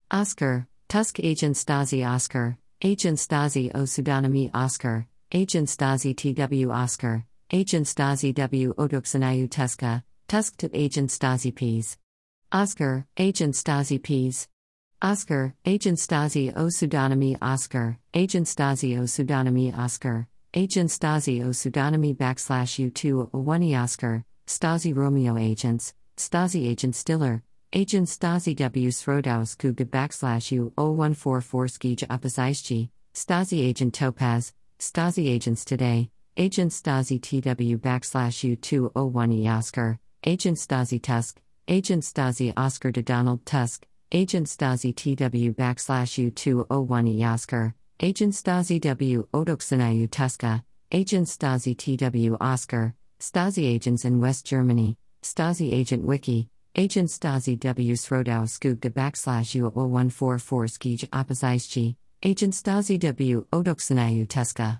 Oscar, 0.09 0.67
Tusk 0.89 1.19
Agent 1.19 1.55
Stasi 1.55 2.07
Oscar, 2.07 2.57
Agent 2.81 3.17
Stasi 3.17 3.71
O 3.75 3.83
Pseudonymy 3.83 4.49
Oscar, 4.53 5.07
Agent 5.31 5.69
Stasi 5.69 6.15
TW 6.15 6.71
Oscar, 6.71 7.25
Agent 7.51 7.87
Stasi 7.87 8.33
W 8.33 8.73
Oduksanayu 8.73 9.47
Tuska, 9.49 10.03
Tusk 10.27 10.57
to 10.57 10.69
Agent 10.73 11.09
Stasi 11.09 11.53
Peas. 11.53 11.97
Oscar, 12.53 13.05
Agent 13.15 13.55
Stasi 13.55 14.01
Peas. 14.01 14.49
Oscar, 15.01 15.55
Agent 15.65 15.97
Stasi 15.97 16.51
O 16.53 16.65
Pseudonymy 16.65 17.37
Oscar, 17.41 17.97
Agent 18.13 18.45
Stasi 18.45 18.99
O 18.99 19.03
Pseudonymy 19.03 19.75
Oscar, 19.75 20.27
Agent 20.53 20.89
Stasi 20.89 21.41
O 21.45 21.49
Pseudonymy 21.51 22.13
backslash 22.13 22.91
U2 22.91 23.31
O1 23.31 23.81
Oscar, 23.81 24.25
Stasi 24.47 24.93
Romeo 24.93 25.37
Agents, 25.37 25.93
Stasi 26.17 26.69
Agent 26.69 26.93
Stiller, 26.93 27.41
Agent 27.71 28.09
Stasi 28.09 28.53
W 28.53 28.89
Srodaus 28.89 29.55
Kuga 29.55 29.85
backslash 29.85 30.51
U 30.51 30.73
0144 30.75 31.67
Skija 31.67 32.07
Opozicji, 32.09 32.89
Stasi 33.13 33.69
Agent 33.69 33.93
Topaz, 33.93 34.51
Stasi 34.77 35.33
Agents 35.33 35.63
Today, 35.63 36.11
Agent 36.35 36.73
Stasi 36.73 37.17
TW 37.21 37.77
backslash 37.77 38.57
U201E 38.57 39.57
Oscar, 39.57 39.99
Agent 40.25 40.57
Stasi 40.57 41.01
Tusk, 41.01 41.41
Agent 41.67 42.03
Stasi 42.03 42.51
Oscar 42.57 42.91
to 42.91 43.01
Donald 43.01 43.45
Tusk, 43.45 43.85
Agent 44.11 44.47
Stasi 44.47 44.95
TW 44.95 45.53
backslash 45.53 46.31
U201 46.31 47.25
Oscar, 47.33 47.75
Agent 47.99 48.33
Stasi 48.33 48.81
W 48.81 49.27
Odoksanayu 49.33 50.09
Tuska, 50.09 50.63
Agent 50.91 51.27
Stasi 51.27 51.77
TW 51.77 52.35
Oscar, 52.41 52.95
Stasi 53.19 53.75
Agents 53.75 54.05
in 54.05 54.19
West 54.19 54.45
Germany, 54.45 54.97
Stasi 55.21 55.71
Agent 55.71 56.03
Wiki, 56.03 56.49
Agent 56.75 57.09
Stasi 57.09 57.59
W 57.59 57.93
Srodau 57.93 58.43
Skugda 58.47 58.89
backslash 58.89 59.55
U0144 59.61 60.71
Skij 60.71 61.09
Opozicji, 61.09 61.95
Agent 62.23 62.53
Stasi 62.53 62.99
W 62.99 63.45
Odoksanayu 63.51 64.27
Tuska. 64.27 64.79